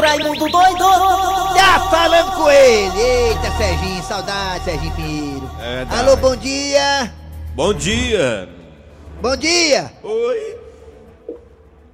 Raimundo 0.01 0.49
doido 0.49 0.83
Tá 1.53 1.87
falando 1.91 2.37
com 2.37 2.49
ele! 2.49 2.99
Eita, 2.99 3.51
Serginho, 3.55 4.01
saudade, 4.01 4.65
Serginho 4.65 4.95
Pinheiro. 4.95 5.51
É, 5.61 5.85
dá. 5.85 5.99
Alô, 5.99 6.17
bom 6.17 6.35
dia! 6.35 7.13
Bom 7.53 7.71
dia. 7.71 8.49
Bom 9.21 9.37
dia! 9.37 9.93
Oi. 10.01 10.57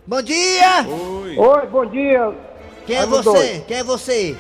Bom 0.08 0.22
dia! 0.22 0.88
Oi. 0.88 1.38
Oi, 1.38 1.68
bom 1.68 1.86
dia. 1.86 2.49
Quem 2.90 2.98
é 2.98 3.06
você? 3.06 3.24
doido. 3.24 3.66
Quem 3.68 3.78
é 3.78 3.84
você? 3.84 4.38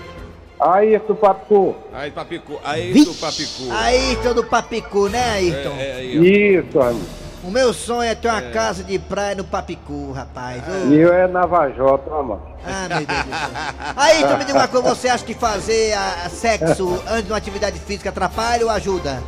Aí, 0.59 0.97
do 0.97 1.15
Papu. 1.15 1.75
Aí, 1.93 2.09
Papicu. 2.09 2.59
Aí, 2.63 3.05
do 3.05 3.13
Papicu. 3.13 3.71
Ayrton 3.71 4.33
do 4.33 4.43
Papicu, 4.43 5.07
né, 5.07 5.31
Ayrton? 5.33 5.75
É, 5.77 5.87
é, 5.87 5.93
aí, 5.93 6.19
ó. 6.19 6.23
Isso, 6.23 6.79
Raimundo. 6.79 7.19
O 7.41 7.51
meu 7.51 7.73
sonho 7.73 8.09
é 8.09 8.15
ter 8.15 8.27
uma 8.27 8.41
casa 8.41 8.83
de 8.83 8.99
praia 8.99 9.35
no 9.35 9.45
Papicu, 9.45 10.11
rapaz. 10.11 10.61
E 10.89 10.95
eu 10.95 11.13
é 11.13 11.25
Navajota, 11.27 12.09
mano. 12.09 12.41
Ah, 12.65 12.87
meu 12.89 13.05
Deus 13.05 13.23
do 13.23 13.29
céu. 13.29 13.93
Ayrton, 13.95 14.37
me 14.37 14.45
diga 14.45 14.57
uma 14.57 14.67
coisa, 14.67 14.89
você 14.89 15.07
acha 15.07 15.23
que 15.23 15.33
fazer 15.33 15.93
a, 15.93 16.25
a 16.25 16.29
sexo 16.29 17.01
antes 17.07 17.25
de 17.25 17.31
uma 17.31 17.37
atividade 17.37 17.79
física 17.79 18.09
atrapalha 18.09 18.65
ou 18.65 18.71
ajuda? 18.71 19.23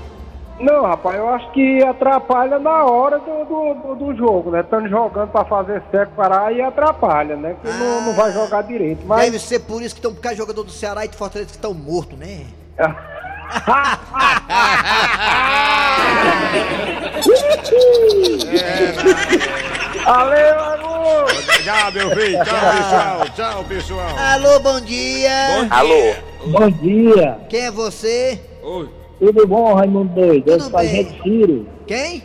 Não, 0.62 0.84
rapaz, 0.84 1.18
eu 1.18 1.27
acho 1.30 1.51
que 1.51 1.84
atrapalha 1.84 2.60
na 2.60 2.86
hora 2.86 3.18
do, 3.18 3.46
do, 3.46 3.74
do, 3.74 3.96
do 3.96 4.15
jogo, 4.15 4.51
né? 4.51 4.62
Estando 4.62 4.88
jogando 4.88 5.32
pra 5.32 5.44
fazer 5.44 5.82
sexo 5.89 6.13
parar 6.15 6.53
e 6.53 6.62
atrapalha, 6.62 7.36
né? 7.36 7.56
Que 7.63 7.68
não, 7.72 8.01
não 8.06 8.13
vai 8.13 8.32
jogar 8.32 8.62
direito. 8.62 9.03
Mas 9.06 9.25
Deve 9.25 9.39
ser 9.39 9.62
por 9.62 9.82
isso 9.82 9.96
que 9.96 10.00
estão 10.00 10.13
por 10.13 10.22
causa 10.22 10.36
de 10.36 10.41
jogador 10.41 10.63
do 10.63 10.72
Ceará 10.72 11.03
e 11.03 11.08
de 11.08 11.18
Fortaleza 11.18 11.50
que 11.50 11.56
estão 11.56 11.74
mortos, 11.74 12.18
né? 12.18 12.46
Valeu, 20.06 20.60
amor! 20.60 21.25
Tchau, 21.63 21.91
meu 21.91 22.10
filho. 22.12 22.44
Tchau, 22.44 22.72
pessoal. 22.75 23.30
Tchau, 23.36 23.63
pessoal. 23.65 24.18
Alô, 24.18 24.60
bom 24.60 24.80
dia! 24.82 25.68
Alô. 25.72 26.13
Bom 26.48 26.70
dia, 26.72 27.39
Quem 27.50 27.65
é 27.65 27.72
você? 27.72 28.39
Oi. 28.63 29.00
Tudo 29.21 29.45
bom, 29.45 29.75
Raimundo 29.75 30.15
Doido? 30.15 30.49
Sou 30.59 30.69
o 30.69 30.71
Sargento 30.71 31.13
bem. 31.13 31.21
Ciro. 31.21 31.67
Quem? 31.85 32.23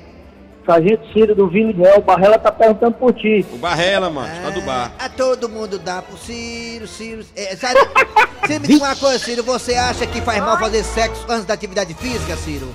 Sargento 0.65 1.13
Ciro 1.13 1.35
do 1.35 1.47
Vilinhel, 1.47 1.99
o 1.99 2.01
Barrela 2.01 2.39
tá 2.39 2.51
perguntando 2.51 2.95
por 2.95 3.13
ti. 3.13 3.45
O 3.53 3.59
Barrela, 3.59 4.09
mano. 4.09 4.29
Tá 4.43 4.51
do 4.51 4.63
bar. 4.63 4.93
A 4.99 5.09
todo 5.11 5.47
mundo 5.47 5.79
dá 5.79 6.01
pro 6.01 6.17
Ciro, 6.17 6.89
Ciro. 6.89 7.23
É, 7.37 7.55
sabe, 7.55 7.79
você 8.43 8.59
me 8.59 8.67
diz 8.67 8.79
uma 8.79 8.97
coisa, 8.97 9.19
Ciro, 9.19 9.45
você 9.45 9.75
acha 9.75 10.07
que 10.07 10.23
faz 10.23 10.43
mal 10.43 10.59
fazer 10.59 10.83
sexo 10.83 11.25
antes 11.29 11.45
da 11.45 11.53
atividade 11.53 11.93
física, 11.95 12.35
Ciro? 12.35 12.69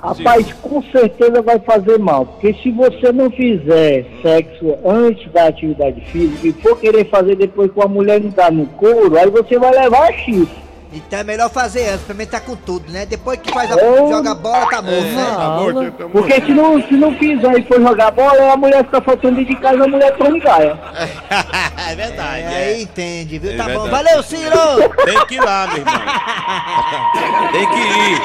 Rapaz, 0.00 0.50
com 0.62 0.80
certeza 0.84 1.42
vai 1.42 1.58
fazer 1.58 1.98
mal, 1.98 2.24
porque 2.24 2.54
se 2.62 2.70
você 2.70 3.12
não 3.12 3.30
fizer 3.30 4.06
sexo 4.22 4.78
antes 4.82 5.30
da 5.30 5.48
atividade 5.48 6.00
física 6.06 6.46
e 6.46 6.52
for 6.54 6.78
querer 6.78 7.10
fazer 7.10 7.36
depois 7.36 7.70
com 7.70 7.82
a 7.82 7.88
mulher 7.88 8.18
não 8.18 8.30
tá 8.30 8.50
no 8.50 8.64
couro, 8.66 9.18
aí 9.18 9.28
você 9.28 9.58
vai 9.58 9.72
levar 9.72 10.10
chifre. 10.14 10.69
Então 10.92 11.20
é 11.20 11.24
melhor 11.24 11.48
fazer 11.48 11.88
antes, 11.88 12.04
pra 12.04 12.14
mim 12.14 12.26
tá 12.26 12.40
com 12.40 12.56
tudo, 12.56 12.90
né? 12.90 13.06
Depois 13.06 13.38
que 13.38 13.52
faz 13.52 13.70
a, 13.70 13.76
Oh. 13.76 14.08
joga 14.10 14.32
a 14.32 14.34
bola, 14.34 14.66
tá 14.66 14.82
morto, 14.82 15.04
né? 15.04 15.24
Tá 15.36 15.48
morto, 15.50 15.74
tá 15.92 16.04
morto. 16.04 16.10
Porque 16.10 16.34
se 16.42 16.52
não, 16.52 16.82
se 16.82 16.94
não 16.94 17.14
fizer 17.16 17.58
e 17.58 17.62
for 17.62 17.80
jogar 17.80 18.10
bola, 18.10 18.52
a 18.52 18.56
mulher 18.56 18.84
fica 18.84 19.00
faltando 19.00 19.36
dentro 19.36 19.54
de 19.54 19.60
casa, 19.60 19.84
a 19.84 19.88
mulher 19.88 20.16
toma 20.16 20.38
gaia. 20.40 20.78
É 21.90 21.94
verdade. 21.96 22.42
É, 22.42 22.56
aí 22.56 22.82
entende, 22.82 23.38
viu? 23.38 23.52
É 23.52 23.56
tá 23.56 23.64
bom. 23.68 23.82
verdade. 23.84 23.90
Valeu, 24.04 24.22
Ciro! 24.22 24.50
Tem 25.04 25.26
que 25.26 25.34
ir 25.36 25.40
lá, 25.40 25.66
meu 25.68 25.78
irmão. 25.78 25.94
Tem 27.52 27.68
que 27.68 27.78
ir. 27.78 28.20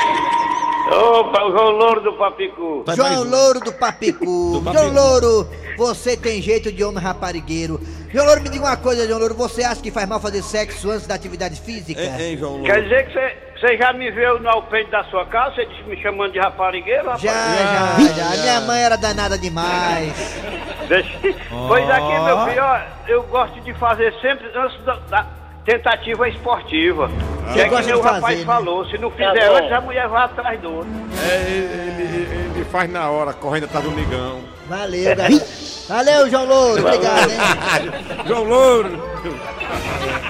Opa, 0.94 1.44
o 1.46 1.52
João 1.52 1.72
Louro 1.72 2.02
do 2.02 2.14
Papicu. 2.14 2.84
Vai 2.86 2.96
João. 2.96 3.24
Louro 3.24 3.60
do 3.60 3.74
Papicu. 3.74 4.52
Do 4.54 4.62
Papicu. 4.62 4.84
João 4.84 4.94
Louro, 4.94 5.50
você 5.78 6.16
tem 6.16 6.40
jeito 6.42 6.72
de 6.72 6.84
homem 6.84 7.02
raparigueiro. 7.04 7.80
João 8.16 8.28
Louro, 8.28 8.42
me 8.44 8.50
diga 8.50 8.64
uma 8.64 8.78
coisa, 8.78 9.06
João 9.06 9.20
Louro. 9.20 9.34
Você 9.36 9.62
acha 9.62 9.82
que 9.82 9.92
faz 9.92 10.08
mal 10.08 10.22
fazer 10.22 10.42
sexo 10.42 10.90
antes 10.90 11.06
da 11.06 11.16
atividade 11.16 11.60
física? 11.60 12.02
Hein, 12.02 12.14
hein, 12.18 12.38
João 12.38 12.62
Quer 12.64 12.76
Louro? 12.76 12.84
dizer 12.84 13.08
que 13.08 13.14
você, 13.60 13.78
já 13.78 13.92
me 13.92 14.10
viu 14.10 14.40
no 14.40 14.48
alpendre 14.50 14.90
da 14.90 15.04
sua 15.06 15.26
casa, 15.26 15.56
você 15.56 15.66
me 15.86 16.02
chamando 16.02 16.32
de 16.32 16.40
raparigueiro, 16.40 17.04
rapaz? 17.04 17.22
Já, 17.22 17.34
já, 17.34 18.36
já, 18.36 18.42
Minha 18.42 18.62
mãe 18.62 18.82
era 18.84 18.96
danada 18.96 19.38
demais. 19.38 20.14
Deixa- 20.88 21.20
Pois 21.68 21.90
aqui, 21.90 22.20
meu 22.20 22.46
filho, 22.46 22.64
ó, 22.64 22.80
eu 23.08 23.24
gosto 23.24 23.60
de 23.60 23.74
fazer 23.74 24.14
sempre 24.22 24.50
antes 24.56 24.82
da, 24.86 24.94
da 25.10 25.28
tentativa 25.66 26.30
esportiva. 26.30 27.10
Você 27.48 27.60
é 27.60 27.68
que 27.70 27.82
de 27.82 27.94
o 27.94 28.00
rapaz 28.02 28.22
fazer, 28.22 28.36
né? 28.38 28.46
falou, 28.46 28.86
se 28.86 28.98
não 28.98 29.12
fizer 29.12 29.50
bom. 29.50 29.56
antes, 29.58 29.72
a 29.74 29.82
mulher 29.82 30.08
vai 30.08 30.24
atrás 30.24 30.62
do 30.62 30.74
outro. 30.74 30.92
É, 31.22 31.42
ele, 31.52 32.04
ele- 32.04 32.52
ele 32.56 32.66
faz 32.72 32.90
na 32.90 33.10
hora, 33.10 33.34
correndo 33.34 33.66
atrás 33.66 33.84
do 33.84 33.92
migão. 33.92 34.40
Valeu, 34.70 35.04
galera. 35.16 35.34
Valeu, 35.88 36.30
João 36.30 36.46
Louro. 36.46 36.86
Obrigado, 36.86 37.30
hein? 37.32 37.38
João 38.28 38.44
Louro. 38.44 39.04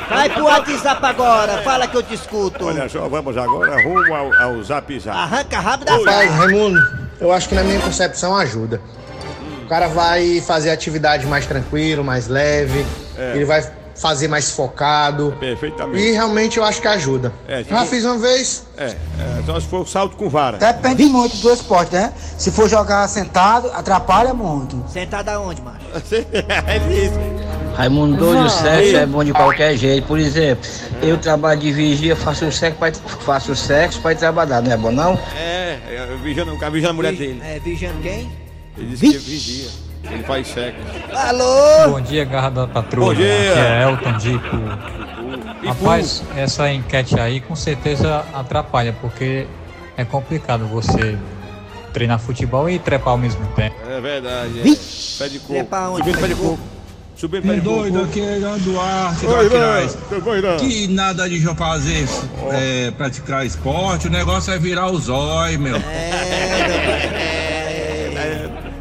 Vai 0.09 0.29
pro 0.29 0.43
WhatsApp 0.45 1.05
agora. 1.05 1.61
Fala 1.63 1.87
que 1.87 1.95
eu 1.95 2.03
te 2.03 2.13
escuto. 2.13 2.65
Olha 2.65 2.87
só, 2.89 3.07
vamos 3.07 3.37
agora 3.37 3.81
rumo 3.83 4.13
ao, 4.13 4.33
ao 4.41 4.63
Zap 4.63 4.99
Zap. 4.99 5.15
Arranca 5.17 5.59
rápido 5.59 5.85
da 5.87 5.97
Rapaz, 5.97 6.29
fala. 6.31 6.45
Raimundo, 6.45 6.79
eu 7.19 7.31
acho 7.31 7.49
que 7.49 7.55
na 7.55 7.63
minha 7.63 7.79
concepção 7.79 8.35
ajuda. 8.35 8.81
O 9.63 9.67
cara 9.67 9.87
vai 9.87 10.41
fazer 10.45 10.69
atividade 10.69 11.25
mais 11.25 11.45
tranquilo, 11.47 12.03
mais 12.03 12.27
leve, 12.27 12.85
É. 13.17 13.31
ele 13.35 13.45
vai 13.45 13.65
fazer 13.95 14.27
mais 14.27 14.51
focado. 14.51 15.35
Perfeitamente. 15.39 16.03
E 16.03 16.11
realmente 16.11 16.57
eu 16.57 16.63
acho 16.63 16.81
que 16.81 16.87
ajuda. 16.87 17.33
É, 17.47 17.63
tipo- 17.63 17.69
Já 17.73 17.85
fiz 17.85 18.03
uma 18.05 18.17
vez. 18.17 18.65
É, 18.77 18.87
é, 18.87 18.95
só 19.45 19.59
se 19.59 19.67
for 19.67 19.81
o 19.81 19.85
salto 19.85 20.17
com 20.17 20.29
vara. 20.29 20.57
Depende 20.57 21.05
muito 21.05 21.37
do 21.37 21.51
esporte, 21.51 21.93
né? 21.93 22.13
Se 22.37 22.51
for 22.51 22.69
jogar 22.69 23.07
sentado, 23.07 23.71
atrapalha 23.73 24.33
muito. 24.33 24.83
Sentado 24.89 25.29
aonde, 25.29 25.61
macho? 25.61 25.85
Ele 26.11 27.09
disse. 27.09 27.45
Raimundo 27.75 28.15
doido, 28.17 28.45
o 28.45 28.49
sexo 28.49 28.95
é 28.95 29.05
bom 29.05 29.23
de 29.23 29.33
qualquer 29.33 29.75
jeito. 29.75 30.07
Por 30.07 30.17
exemplo, 30.19 30.65
eu 31.01 31.17
trabalho 31.17 31.59
de 31.59 31.71
vigia, 31.73 32.15
faço 32.15 32.49
sexo 32.51 32.77
pra, 32.79 32.91
faço 32.93 33.55
sexo 33.55 33.99
pra 34.01 34.13
ir 34.13 34.15
trabalhar, 34.15 34.61
não 34.61 34.71
é 34.71 34.77
bom 34.77 34.91
não? 34.91 35.19
É, 35.37 35.77
é 35.89 36.17
vigiando, 36.23 36.53
o 36.53 36.57
vigiando 36.71 36.89
a 36.89 36.93
mulher 36.93 37.13
dele. 37.13 37.41
É, 37.43 37.59
vigiando 37.59 38.01
quem? 38.01 38.31
Ele 38.77 38.87
disse 38.95 39.09
que 39.09 39.17
vigia. 39.17 39.84
Ele 40.11 40.23
faz 40.23 40.47
sexo. 40.47 40.79
Alô? 41.13 41.89
Bom 41.91 42.01
dia, 42.01 42.23
Garra 42.25 42.49
da 42.49 42.67
Patrulha. 42.67 43.07
Bom 43.07 43.13
dia. 43.13 43.51
Aqui 43.51 43.59
é 43.59 43.83
Elton 43.83 44.17
de 44.17 44.31
Ipu. 44.33 44.55
E 45.63 45.67
Rapaz, 45.67 46.23
essa 46.35 46.71
enquete 46.71 47.19
aí 47.19 47.39
com 47.41 47.55
certeza 47.55 48.23
atrapalha, 48.33 48.95
porque 49.01 49.47
é 49.97 50.05
complicado 50.05 50.65
você 50.67 51.17
treinar 51.91 52.19
futebol 52.19 52.69
e 52.69 52.77
trepar 52.77 53.13
ao 53.13 53.17
mesmo 53.17 53.45
tempo. 53.55 53.75
É 53.89 53.99
verdade. 53.99 54.59
É. 54.59 54.63
Pé 55.17 55.29
de 55.29 55.39
coco. 55.39 55.53
Trepar 55.53 55.91
onde? 55.91 56.03
Subindo 56.03 56.19
Pé 56.21 56.27
de 56.27 56.35
coco. 56.35 56.59
Subindo 57.15 57.47
pé 57.47 57.53
de 57.55 57.61
coco. 57.61 57.75
Doido, 57.75 58.03
aqui 58.03 58.19
é 58.21 58.37
Irã 58.37 58.57
Duarte, 58.57 59.25
Oi, 59.25 60.37
Irã. 60.37 60.57
Que 60.57 60.87
nada 60.87 61.29
de 61.29 61.39
fazer, 61.55 62.05
é, 62.51 62.91
praticar 62.91 63.45
esporte, 63.45 64.07
o 64.07 64.11
negócio 64.11 64.53
é 64.53 64.59
virar 64.59 64.87
o 64.87 64.99
zóio, 64.99 65.59
meu. 65.59 65.81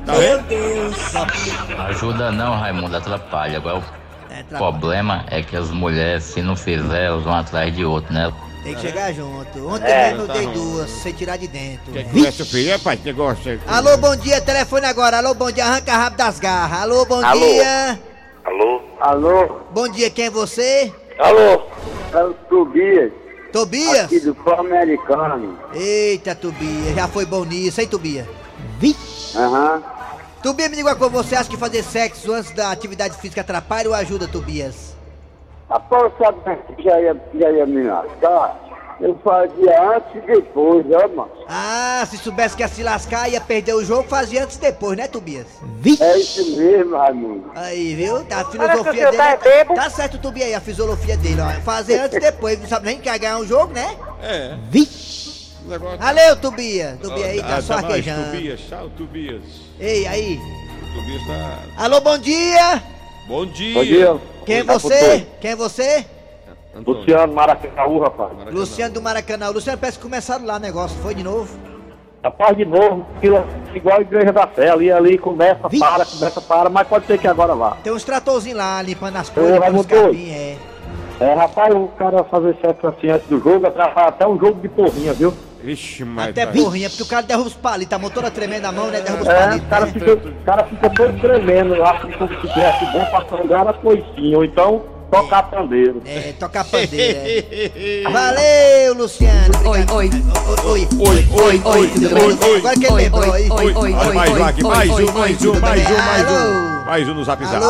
Tá 0.05 0.13
vendo? 0.15 1.81
Ajuda 1.89 2.31
não, 2.31 2.59
Raimundo, 2.59 2.97
atrapalha. 2.97 3.59
Agora 3.59 3.83
É, 4.31 4.43
o 4.55 4.57
problema 4.57 5.25
é 5.31 5.43
que 5.43 5.57
as 5.57 5.71
mulheres, 5.71 6.25
se 6.25 6.43
não 6.43 6.57
fizer, 6.57 7.05
elas 7.05 7.23
vão 7.23 7.35
atrás 7.35 7.75
de 7.75 7.85
outro, 7.85 8.13
né? 8.13 8.33
Tem 8.63 8.75
que 8.75 8.81
chegar 8.81 9.13
junto. 9.13 9.69
Ontem 9.69 9.87
É, 9.91 10.09
mesmo 10.09 10.23
eu 10.23 10.27
tá 10.27 10.33
dei 10.35 10.45
ruim. 10.47 10.55
duas, 10.55 10.91
sem 10.91 11.13
tirar 11.13 11.37
de 11.37 11.47
dentro. 11.47 11.93
Que 11.93 12.03
que 12.05 12.27
é, 12.27 12.33
filho? 12.33 12.73
É, 12.73 12.79
pai, 12.79 12.99
negócio 13.05 13.53
aí. 13.53 13.61
Alô, 13.67 13.97
bom 13.99 14.17
dia, 14.17 14.41
telefone 14.41 14.87
agora. 14.87 15.19
Alô, 15.19 15.35
bom 15.35 15.51
dia, 15.51 15.65
arranca 15.67 15.93
rápido 15.93 16.19
das 16.19 16.41
garras. 16.41 16.81
Alô, 16.83 17.05
bom 17.05 17.23
Alô. 17.25 17.41
dia. 17.41 18.01
Alô? 18.45 18.83
Alô? 19.01 19.61
Bom 19.71 19.89
dia, 19.89 20.09
quem 20.11 20.27
é 20.27 20.31
você? 20.31 20.93
Alô? 21.19 21.63
É 22.13 22.25
o 22.25 22.33
Tobias. 22.49 23.13
Tobias? 23.53 24.05
Aqui 24.07 24.21
do 24.21 24.35
Sul 24.43 24.55
Americano. 24.55 25.59
Eita, 25.75 26.35
Tobias, 26.35 26.95
já 26.95 27.07
foi 27.07 27.27
bom 27.27 27.45
nisso, 27.45 27.81
hein, 27.81 27.87
Tobias? 27.87 28.27
Aham. 29.37 29.83
Tobias, 30.43 30.69
me 30.71 30.77
diga 30.77 30.91
uma 30.91 30.95
coisa, 30.95 31.15
você 31.15 31.35
acha 31.35 31.49
que 31.49 31.57
fazer 31.57 31.83
sexo 31.83 32.33
antes 32.33 32.53
da 32.53 32.71
atividade 32.71 33.17
física 33.17 33.41
atrapalha 33.41 33.89
ou 33.89 33.95
ajuda, 33.95 34.29
Tobias? 34.29 34.95
Após 35.71 36.13
sabe 36.19 36.39
que 36.77 36.83
já 36.83 37.01
ia, 37.01 37.17
já 37.35 37.51
ia 37.51 37.67
me 37.67 37.83
lascar? 37.85 38.61
Eu 39.01 39.19
fazia 39.25 39.83
antes 39.97 40.15
e 40.15 40.21
depois, 40.21 40.87
ó, 40.93 41.09
mano. 41.09 41.31
Ah, 41.49 42.07
se 42.09 42.17
soubesse 42.19 42.55
que 42.55 42.63
ia 42.63 42.69
se 42.69 42.83
lascar, 42.83 43.29
ia 43.29 43.41
perder 43.41 43.75
o 43.75 43.85
jogo, 43.85 44.09
fazia 44.09 44.45
antes 44.45 44.57
e 44.57 44.61
depois, 44.61 44.97
né, 44.97 45.09
Tobias? 45.09 45.47
É 46.01 46.19
isso 46.19 46.57
mesmo, 46.57 46.97
Raimundo. 46.97 47.51
Aí, 47.57 47.95
viu? 47.97 48.25
Tá, 48.25 48.43
a 48.43 48.45
filosofia 48.45 49.11
você 49.11 49.17
dele. 49.17 49.65
tá. 49.65 49.75
Tá 49.75 49.91
certo, 49.91 50.19
Tobias 50.19 50.47
aí, 50.47 50.55
a 50.55 50.61
filosofia 50.61 51.17
dele, 51.17 51.41
ó. 51.41 51.61
Fazer 51.63 51.99
antes 51.99 52.19
e 52.19 52.21
depois, 52.21 52.61
não 52.61 52.69
sabe 52.69 52.87
nem 52.87 53.01
que 53.01 53.09
ia 53.09 53.19
ganhar 53.19 53.39
um 53.39 53.47
jogo, 53.47 53.73
né? 53.73 53.97
É. 54.23 54.57
Vixe! 54.71 55.04
Valeu, 55.99 56.37
Tobias. 56.37 56.99
Tobias 57.01 57.29
aí 57.29 57.41
tá 57.41 57.57
Ah, 57.57 57.63
só 57.63 57.75
mais, 57.75 57.85
arquejando. 57.87 58.25
Tobias, 58.25 58.61
tchau, 58.61 58.91
Tobias. 58.97 59.43
Ei, 59.81 60.07
aí. 60.07 60.39
O 60.39 60.95
Tobias 60.95 61.27
tá... 61.27 61.85
Alô, 61.85 62.01
bom 62.01 62.19
dia! 62.19 62.83
Bom 63.27 63.47
dia. 63.47 63.75
Bom 63.75 63.85
dia. 63.85 64.21
Quem 64.45 64.57
é 64.59 64.63
você? 64.65 65.27
Quem 65.41 65.51
é 65.53 65.57
você? 65.57 66.05
Luciano 66.87 67.33
Maracanãú, 67.33 68.01
rapaz. 68.01 68.33
Luciano 68.53 68.95
do 68.95 69.01
Maracanã. 69.01 69.49
Luciano, 69.49 69.79
parece 69.79 69.97
que 69.97 70.03
começaram 70.03 70.45
lá 70.45 70.57
o 70.57 70.59
negócio. 70.59 70.97
Foi 71.01 71.15
de 71.15 71.23
novo? 71.23 71.57
Rapaz, 72.23 72.57
de 72.57 72.65
novo, 72.65 73.07
aquilo 73.17 73.45
igual 73.75 73.99
a 73.99 74.01
Igreja 74.01 74.33
da 74.33 74.47
Fé. 74.47 74.71
Ali, 74.71 74.91
ali, 74.91 75.17
começa, 75.17 75.69
para, 75.69 76.05
começa, 76.05 76.41
para, 76.41 76.71
mas 76.71 76.89
pode 76.89 77.07
ser 77.07 77.19
que 77.19 77.29
agora 77.29 77.55
vá. 77.55 77.77
Tem 77.83 77.93
uns 77.93 78.03
tratorzinhos 78.03 78.59
lá, 78.59 78.81
limpando 78.83 79.17
as 79.17 79.29
coisas, 79.29 79.53
limpando 79.53 79.81
os 79.81 79.87
capim, 79.87 80.31
é. 80.31 80.57
É, 81.21 81.33
rapaz, 81.35 81.73
o 81.75 81.87
cara 81.99 82.25
fazer 82.25 82.57
sexo 82.61 82.87
assim 82.89 83.09
antes 83.11 83.29
do 83.29 83.39
jogo, 83.41 83.67
atrapalha 83.67 84.09
até 84.09 84.27
um 84.27 84.39
jogo 84.39 84.61
de 84.61 84.69
porrinha, 84.69 85.13
viu? 85.13 85.33
Vixe, 85.65 86.05
mas... 86.05 86.29
Até 86.29 86.45
porrinha, 86.47 86.91
porque 86.91 87.03
o 87.03 87.07
cara 87.07 87.23
derruba 87.23 87.49
os 87.49 87.55
palitos, 87.55 87.93
a 87.95 87.99
motora 87.99 88.31
tremendo 88.31 88.63
na 88.65 88.73
mão, 88.73 88.89
né? 88.89 89.01
Derruba 89.01 89.23
os 89.23 89.29
É, 89.29 89.35
palitos. 89.35 89.67
o 89.67 89.71
cara, 89.71 89.87
né? 89.87 89.93
fica, 89.93 90.13
o 90.13 90.45
cara 90.45 90.65
fica 90.65 90.91
todo 90.91 91.21
tremendo. 91.21 91.75
Eu 91.75 91.87
acho 91.87 92.07
que 92.07 92.13
se 92.19 92.53
tivesse 92.53 92.85
bom 92.93 93.05
pra 93.07 93.25
sangrar 93.31 93.69
as 93.69 93.77
coisinhas, 93.79 94.35
ou 94.37 94.45
então 94.45 94.83
tocar 95.11 95.45
pandeiro. 95.45 96.03
É, 96.05 96.35
tocar 96.39 96.65
pandeiro. 96.65 97.19
é. 97.19 98.03
Valeu, 98.11 98.95
Luciano. 98.95 99.55
Oi, 99.65 99.87
oi. 99.91 100.11
Oi, 100.67 100.89
oi, 101.01 101.29
oi, 101.33 101.63
oi, 101.65 101.87
bem? 101.89 102.57
Agora 102.59 102.75
que 102.77 102.87
ele 102.87 102.95
lembrou. 102.95 103.31
Oi, 103.31 103.75
oi, 103.75 103.91
mais 104.15 104.31
um 104.31 104.45
aqui, 104.45 104.63
mais 104.65 104.91
um, 104.91 105.13
mais 105.13 105.45
um, 105.47 105.61
mais 105.61 105.91
um, 105.91 105.95
mais 105.95 106.31
um. 106.31 106.85
Mais 106.85 107.09
um 107.09 107.15
no 107.15 107.25
zap 107.25 107.43
zap. 107.47 107.65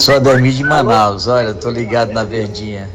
Sou 0.00 0.14
Ademir 0.16 0.52
de 0.52 0.64
Manaus, 0.64 1.26
olha, 1.28 1.52
tô 1.52 1.70
ligado 1.70 2.12
na 2.12 2.24
verdinha. 2.24 2.88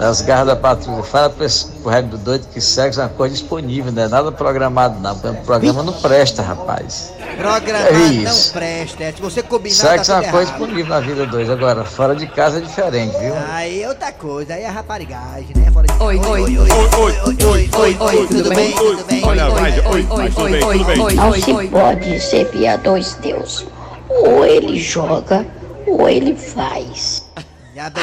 Das 0.00 0.22
garras 0.22 0.46
da 0.46 0.56
patrulha. 0.56 1.02
Fala 1.02 1.28
pro, 1.28 1.44
esse- 1.44 1.66
pro 1.82 1.90
Rego 1.90 2.08
do 2.08 2.18
Doido 2.18 2.46
que 2.52 2.60
sexo 2.60 3.00
é 3.00 3.04
uma 3.04 3.10
coisa 3.10 3.34
disponível, 3.34 3.92
não 3.92 4.02
é 4.02 4.08
nada 4.08 4.32
programado 4.32 4.98
não. 4.98 5.12
O 5.12 5.44
programa 5.44 5.82
não 5.82 5.92
presta, 5.92 6.40
rapaz. 6.42 7.12
Programa 7.36 7.86
É 7.86 7.92
não 7.92 8.12
isso. 8.12 8.52
presta. 8.52 9.04
é. 9.04 9.12
Se 9.12 9.20
você 9.20 9.42
combinar, 9.42 9.74
Sexo 9.76 10.10
é 10.10 10.14
tá 10.14 10.14
uma 10.14 10.22
tudo 10.22 10.30
coisa 10.32 10.50
errado. 10.50 10.58
disponível 10.58 10.94
na 10.94 11.00
vida 11.00 11.26
dois. 11.26 11.50
Agora, 11.50 11.84
fora 11.84 12.16
de 12.16 12.26
casa 12.26 12.58
é 12.58 12.60
diferente, 12.62 13.14
viu? 13.18 13.34
Aí 13.50 13.82
é 13.82 13.88
outra 13.88 14.10
coisa, 14.10 14.54
aí 14.54 14.62
é 14.62 14.68
raparigagem, 14.68 15.50
né? 15.54 15.70
Fora 15.70 15.86
de... 15.86 16.02
Oi, 16.02 16.16
oi, 16.18 16.40
oi, 16.40 16.58
oi, 16.58 16.70
oi, 16.98 17.38
oi, 17.44 17.70
oi, 17.78 17.96
oi, 18.00 18.26
tudo 18.26 18.48
bem? 18.54 18.72
Tudo 18.72 19.04
bem? 19.04 19.24
Olha, 19.24 19.50
mais, 19.50 19.74
oi, 19.86 20.02
tudo 20.04 20.16
bem, 20.16 20.30
tudo 20.30 20.84
bem. 20.84 21.16
Não 21.16 21.32
se 21.34 21.68
pode 21.68 22.20
ser 22.20 22.78
dois 22.78 23.14
Deus. 23.16 23.66
Ou 24.08 24.44
ele 24.46 24.78
joga, 24.80 25.46
ou 25.86 26.08
ele 26.08 26.34
faz. 26.34 27.22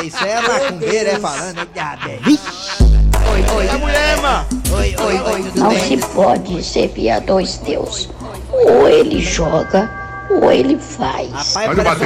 Isso 0.04 0.24
é 0.24 0.42
macumbeiro, 0.42 1.10
é 1.10 1.20
falando. 1.20 1.68
Oi, 3.32 3.46
oi, 3.56 3.70
a 3.70 3.78
mulher, 3.78 4.18
mano. 4.18 4.46
Oi, 4.72 4.96
oi, 4.98 5.20
oi, 5.20 5.44
tudo 5.44 5.60
Não 5.60 5.70
bem? 5.70 5.80
se 5.80 5.98
pode 5.98 6.64
ser 6.64 6.92
dois 7.26 7.58
Deus. 7.60 8.10
Ou 8.52 8.90
ele 8.90 9.22
joga, 9.22 9.92
ou 10.32 10.52
ele 10.52 10.80
faz. 10.80 11.56
Olha 11.56 11.72
o 11.72 11.84
bate 11.84 12.02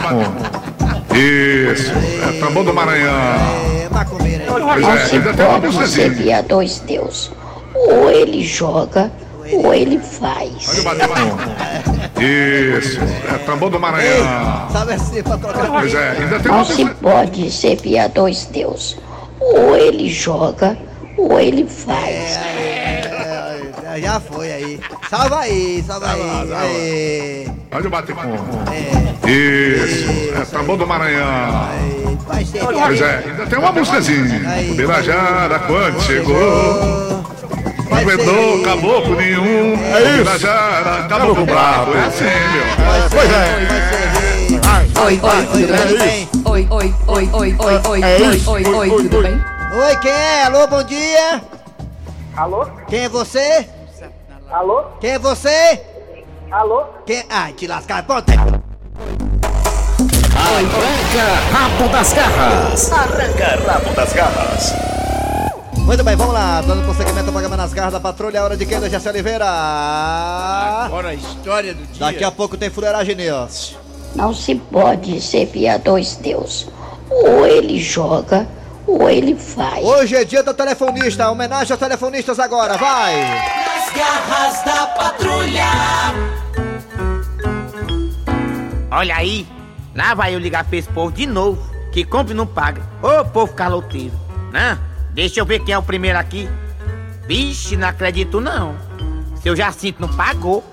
Isso, 1.17 1.91
é 2.27 2.39
tambor 2.41 2.65
do 2.65 2.73
Maranhão. 2.73 3.09
É. 3.09 3.89
Pois 4.47 4.81
Não 4.81 4.91
é, 4.91 5.05
se 5.05 5.19
pode 5.21 5.65
músicazinha. 5.67 6.37
ser 6.37 6.43
dois 6.43 6.79
Deus. 6.79 7.31
Ou 7.73 8.11
ele 8.11 8.43
joga, 8.43 9.09
ou 9.53 9.73
ele 9.73 9.97
faz. 9.97 10.67
Olha 10.67 10.81
o 10.81 10.83
bate 10.83 11.90
Isso, 12.21 12.99
é 13.01 13.37
tambor 13.39 13.69
do 13.69 13.79
Maranhão. 13.79 14.69
Sabe 14.71 14.93
assim, 14.93 15.23
pra 15.23 15.37
colocar... 15.37 15.67
Pois 15.67 15.93
é, 15.93 16.09
ainda 16.11 16.39
tem 16.39 16.51
Não 16.51 16.63
se 16.63 16.85
pode 16.85 17.51
ser 17.51 17.77
dois 18.13 18.45
Deus. 18.45 18.97
Ou 19.39 19.75
ele 19.75 20.07
joga, 20.09 20.77
ou 21.17 21.39
ele 21.39 21.67
faz. 21.67 22.37
É, 22.37 23.99
Já 23.99 24.19
foi 24.19 24.51
aí. 24.51 24.79
Salva 25.09 25.39
aí, 25.39 25.83
salva 25.85 26.11
aí. 26.11 26.53
aí. 26.53 27.51
Olha 27.71 27.87
o 27.87 27.89
bate 27.89 28.11
Isso, 29.27 30.39
é 30.39 30.45
tambor 30.45 30.77
do 30.77 30.87
Maranhão. 30.87 31.69
Pois 32.25 33.01
é, 33.01 33.23
ainda 33.27 33.45
tem 33.47 33.59
uma 33.59 33.71
músicazinha. 33.71 34.41
O 34.71 34.75
Birajara, 34.75 35.59
quando 35.59 36.01
chegou, 36.01 37.10
não 37.91 37.97
aguentou 37.97 38.63
caboclo 38.63 39.15
nenhum. 39.15 39.73
O 39.73 40.17
Birajara, 40.17 41.07
caboclo 41.07 41.45
bravo. 41.45 41.93
É 41.95 42.05
assim, 42.05 42.23
meu. 42.23 43.09
Pois 43.09 43.31
é. 43.31 43.81
Oi, 45.03 45.19
oi, 45.21 45.45
tudo 45.47 45.97
bem? 45.99 46.29
Oi, 46.45 46.67
oi, 46.69 46.95
oi, 47.07 47.29
oi, 47.33 47.55
oi, 47.59 47.81
oi, 47.89 48.01
É 48.01 48.17
oi, 48.21 48.35
isso. 48.35 48.51
oi, 48.51 48.63
oi, 48.63 48.89
tudo 48.89 49.21
bem? 49.21 49.43
Oi, 49.73 49.95
quem 49.97 50.11
é? 50.11 50.43
Alô, 50.45 50.67
bom 50.67 50.83
dia. 50.83 51.41
Alô? 52.37 52.65
Quem 52.87 52.99
é 53.05 53.09
você? 53.09 53.67
Alô? 54.51 54.83
Quem 54.99 55.11
é 55.11 55.19
você? 55.19 55.81
Alô? 56.51 56.83
Quem... 57.05 57.23
Ai, 57.29 57.53
te 57.53 57.67
lascar, 57.67 58.03
ponta. 58.03 58.33
Arranca 60.35 61.23
rabo 61.51 61.89
das 61.89 62.13
garras. 62.13 62.91
Arranca 62.91 63.59
rabo 63.71 63.93
das 63.95 64.13
garras. 64.13 64.90
Muito 65.91 66.05
bem, 66.05 66.15
vamos 66.15 66.33
lá. 66.33 66.61
Dando 66.61 66.85
prosseguimento 66.85 67.25
ao 67.25 67.33
programa 67.33 67.57
nas 67.57 67.73
garras 67.73 67.91
da 67.91 67.99
patrulha. 67.99 68.37
É 68.37 68.41
hora 68.41 68.55
de 68.55 68.65
quem, 68.65 68.79
da 68.79 68.87
Jesse 68.87 69.09
Oliveira? 69.09 69.45
Agora 69.45 71.09
a 71.09 71.13
história 71.13 71.73
do 71.73 71.83
dia. 71.83 71.99
Daqui 71.99 72.23
a 72.23 72.31
pouco 72.31 72.55
tem 72.55 72.69
fuleiragem 72.69 73.13
News. 73.13 73.75
Não 74.15 74.33
se 74.33 74.55
pode 74.55 75.19
ser 75.19 75.51
dois 75.83 76.15
Deus. 76.15 76.69
Ou 77.09 77.45
ele 77.45 77.77
joga, 77.77 78.47
ou 78.87 79.09
ele 79.09 79.35
faz. 79.35 79.83
Hoje 79.83 80.15
é 80.15 80.23
dia 80.23 80.41
do 80.41 80.53
telefonista. 80.53 81.29
Homenagem 81.29 81.73
aos 81.73 81.79
telefonistas 81.81 82.39
agora, 82.39 82.77
vai! 82.77 83.13
Nas 83.19 83.89
garras 83.93 84.63
da 84.63 84.87
patrulha. 84.87 85.65
Olha 88.89 89.15
aí, 89.17 89.45
lá 89.93 90.13
vai 90.13 90.35
eu 90.35 90.39
ligar 90.39 90.63
pra 90.63 90.77
esse 90.77 90.87
povo 90.87 91.11
de 91.11 91.25
novo, 91.25 91.61
que 91.91 92.05
compra 92.05 92.31
e 92.31 92.37
não 92.37 92.47
paga. 92.47 92.81
Ô 93.03 93.25
povo 93.25 93.53
caloteiro, 93.53 94.17
né? 94.53 94.79
Deixa 95.13 95.39
eu 95.39 95.45
ver 95.45 95.59
quem 95.59 95.73
é 95.73 95.77
o 95.77 95.83
primeiro 95.83 96.17
aqui. 96.17 96.49
Vixe, 97.27 97.75
não 97.75 97.87
acredito 97.87 98.39
não. 98.39 98.75
Seu 99.41 99.55
Jacinto 99.55 100.01
não 100.01 100.09
pagou. 100.09 100.63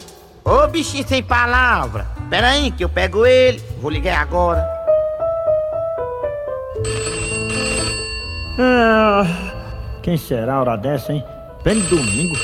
Ô 0.45 0.67
bichinho 0.69 1.07
sem 1.07 1.23
palavra. 1.23 2.07
Pera 2.31 2.51
aí 2.51 2.71
que 2.71 2.85
eu 2.85 2.89
pego 2.89 3.27
ele. 3.27 3.63
Vou 3.81 3.91
ligar 3.91 4.21
agora. 4.21 4.65
Ah, 8.61 9.25
quem 10.03 10.17
será 10.17 10.55
a 10.55 10.61
hora 10.61 10.77
dessa, 10.77 11.13
hein? 11.13 11.25
Bem 11.65 11.81
domingo. 11.81 12.37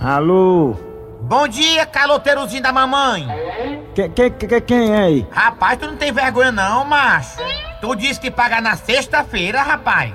Alô? 0.00 0.76
Bom 1.22 1.48
dia, 1.48 1.84
caloteirozinho 1.86 2.62
da 2.62 2.72
mamãe. 2.72 3.26
Que, 3.94 4.08
que, 4.10 4.30
que, 4.30 4.60
quem 4.60 4.94
é 4.94 4.98
aí? 4.98 5.26
Rapaz, 5.30 5.78
tu 5.78 5.86
não 5.86 5.96
tem 5.96 6.12
vergonha 6.12 6.52
não, 6.52 6.84
macho. 6.84 7.38
Tu 7.80 7.96
disse 7.96 8.20
que 8.20 8.30
paga 8.30 8.60
na 8.60 8.76
sexta-feira, 8.76 9.62
rapaz. 9.62 10.12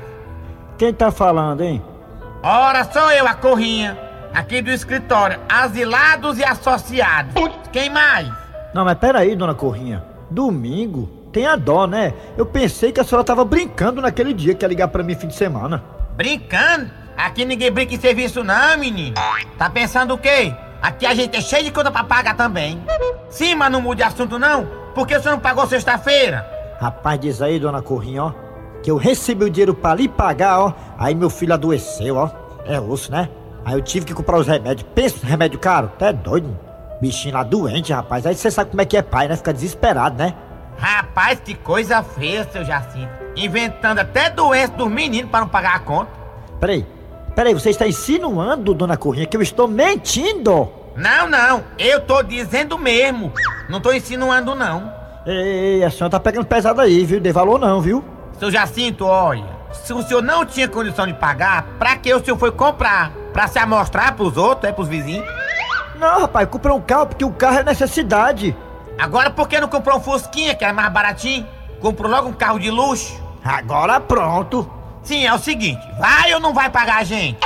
Quem 0.82 0.92
tá 0.92 1.12
falando, 1.12 1.62
hein? 1.62 1.80
Ora, 2.42 2.84
sou 2.86 3.12
eu, 3.12 3.28
a 3.28 3.36
Corrinha. 3.36 3.96
Aqui 4.34 4.64
do 4.64 4.72
escritório, 4.72 5.40
asilados 5.48 6.40
e 6.40 6.44
associados. 6.44 7.36
Quem 7.72 7.88
mais? 7.88 8.28
Não, 8.74 8.84
mas 8.84 8.98
peraí, 8.98 9.36
dona 9.36 9.54
Corrinha. 9.54 10.04
Domingo? 10.32 11.08
Tem 11.32 11.46
a 11.46 11.56
dó, 11.56 11.86
né? 11.86 12.16
Eu 12.36 12.48
pensei 12.48 12.92
que 12.92 13.00
a 13.00 13.04
senhora 13.04 13.24
tava 13.24 13.46
brincando 13.46 14.02
naquele 14.02 14.34
dia 14.34 14.56
que 14.56 14.66
ia 14.66 14.70
ligar 14.70 14.88
pra 14.88 15.04
mim 15.04 15.14
fim 15.14 15.28
de 15.28 15.36
semana. 15.36 15.84
Brincando? 16.16 16.90
Aqui 17.16 17.46
ninguém 17.46 17.72
brinca 17.72 17.94
em 17.94 18.00
serviço 18.00 18.44
não, 18.44 18.76
menino. 18.80 19.14
Tá 19.60 19.70
pensando 19.70 20.16
o 20.16 20.18
quê? 20.18 20.52
Aqui 20.82 21.06
a 21.06 21.14
gente 21.14 21.38
é 21.38 21.42
cheio 21.42 21.64
de 21.64 21.70
conta 21.70 21.92
pra 21.92 22.04
pagar 22.04 22.36
também. 22.36 22.84
Sim, 23.30 23.54
mas 23.54 23.72
não 23.72 23.84
mude 23.84 24.02
assunto 24.02 24.40
não, 24.40 24.68
porque 24.96 25.16
o 25.16 25.22
senhor 25.22 25.36
não 25.36 25.42
pagou 25.42 25.68
sexta-feira. 25.68 26.44
Rapaz, 26.80 27.20
diz 27.20 27.40
aí, 27.40 27.60
dona 27.60 27.84
Corrinha, 27.84 28.24
ó. 28.24 28.51
Que 28.82 28.90
eu 28.90 28.98
recebi 28.98 29.46
o 29.46 29.50
dinheiro 29.50 29.74
pra 29.74 29.96
lhe 29.96 30.08
pagar, 30.08 30.60
ó. 30.60 30.74
Aí 30.98 31.14
meu 31.14 31.30
filho 31.30 31.54
adoeceu, 31.54 32.16
ó. 32.16 32.30
É 32.66 32.80
osso, 32.80 33.12
né? 33.12 33.30
Aí 33.64 33.76
eu 33.76 33.82
tive 33.82 34.06
que 34.06 34.14
comprar 34.14 34.38
os 34.38 34.48
remédios. 34.48 34.88
Pensa 34.96 35.18
no 35.22 35.30
remédio 35.30 35.60
caro? 35.60 35.92
Tá 35.98 36.12
doido? 36.12 36.58
Bichinho 37.00 37.34
lá 37.34 37.44
doente, 37.44 37.94
rapaz. 37.94 38.26
Aí 38.26 38.36
você 38.36 38.50
sabe 38.52 38.72
como 38.72 38.82
é 38.82 38.86
que 38.86 38.98
é 38.98 39.02
pai, 39.02 39.28
né? 39.28 39.36
Fica 39.36 39.54
desesperado, 39.54 40.18
né? 40.18 40.34
Rapaz, 40.78 41.40
que 41.40 41.54
coisa 41.54 42.02
feia, 42.02 42.48
seu 42.52 42.64
Jacinto. 42.64 43.12
Inventando 43.36 44.00
até 44.00 44.30
doença 44.30 44.74
dos 44.74 44.90
meninos 44.92 45.30
para 45.30 45.42
não 45.42 45.48
pagar 45.48 45.76
a 45.76 45.80
conta. 45.80 46.12
Peraí, 46.60 46.86
peraí, 47.36 47.54
você 47.54 47.70
está 47.70 47.88
insinuando, 47.88 48.74
dona 48.74 48.98
Corrinha, 48.98 49.26
que 49.26 49.38
eu 49.38 49.42
estou 49.42 49.68
mentindo? 49.68 50.70
Não, 50.96 51.30
não, 51.30 51.64
eu 51.78 52.02
tô 52.02 52.22
dizendo 52.22 52.78
mesmo. 52.78 53.32
Não 53.70 53.80
tô 53.80 53.94
insinuando, 53.94 54.56
não. 54.56 54.92
Ei, 55.26 55.84
a 55.84 55.90
senhora 55.90 56.10
tá 56.10 56.20
pegando 56.20 56.46
pesado 56.46 56.82
aí, 56.82 57.06
viu? 57.06 57.20
Dê 57.20 57.32
valor 57.32 57.60
não, 57.60 57.80
viu? 57.80 58.04
Seu 58.42 58.50
Jacinto, 58.50 59.06
olha, 59.06 59.46
se 59.72 59.94
o 59.94 60.02
senhor 60.02 60.24
não 60.24 60.44
tinha 60.44 60.68
condição 60.68 61.06
de 61.06 61.14
pagar, 61.14 61.64
pra 61.78 61.96
que 61.96 62.12
o 62.12 62.26
senhor 62.26 62.40
foi 62.40 62.52
comprar? 62.52 63.12
Pra 63.32 63.48
se 63.48 63.60
amostrar 63.60 64.16
pros 64.16 64.36
outros, 64.36 64.68
é 64.68 64.74
pros 64.74 64.88
vizinhos? 64.88 65.28
Não, 65.94 66.22
rapaz, 66.22 66.50
comprei 66.50 66.74
um 66.74 66.82
carro 66.82 67.06
porque 67.06 67.24
o 67.24 67.30
carro 67.30 67.60
é 67.60 67.64
necessidade. 67.64 68.58
Agora 68.98 69.30
por 69.30 69.48
que 69.48 69.60
não 69.60 69.68
comprou 69.68 70.00
um 70.00 70.02
Fusquinha, 70.02 70.56
que 70.56 70.66
é 70.66 70.72
mais 70.74 70.92
baratinho? 70.92 71.46
Comprou 71.80 72.10
logo 72.10 72.30
um 72.30 72.34
carro 72.34 72.58
de 72.58 72.72
luxo? 72.72 73.22
Agora 73.46 74.00
pronto. 74.00 74.68
Sim, 75.04 75.24
é 75.24 75.32
o 75.32 75.38
seguinte, 75.38 75.88
vai 76.00 76.34
ou 76.34 76.40
não 76.40 76.52
vai 76.52 76.68
pagar 76.72 76.98
a 76.98 77.04
gente? 77.04 77.38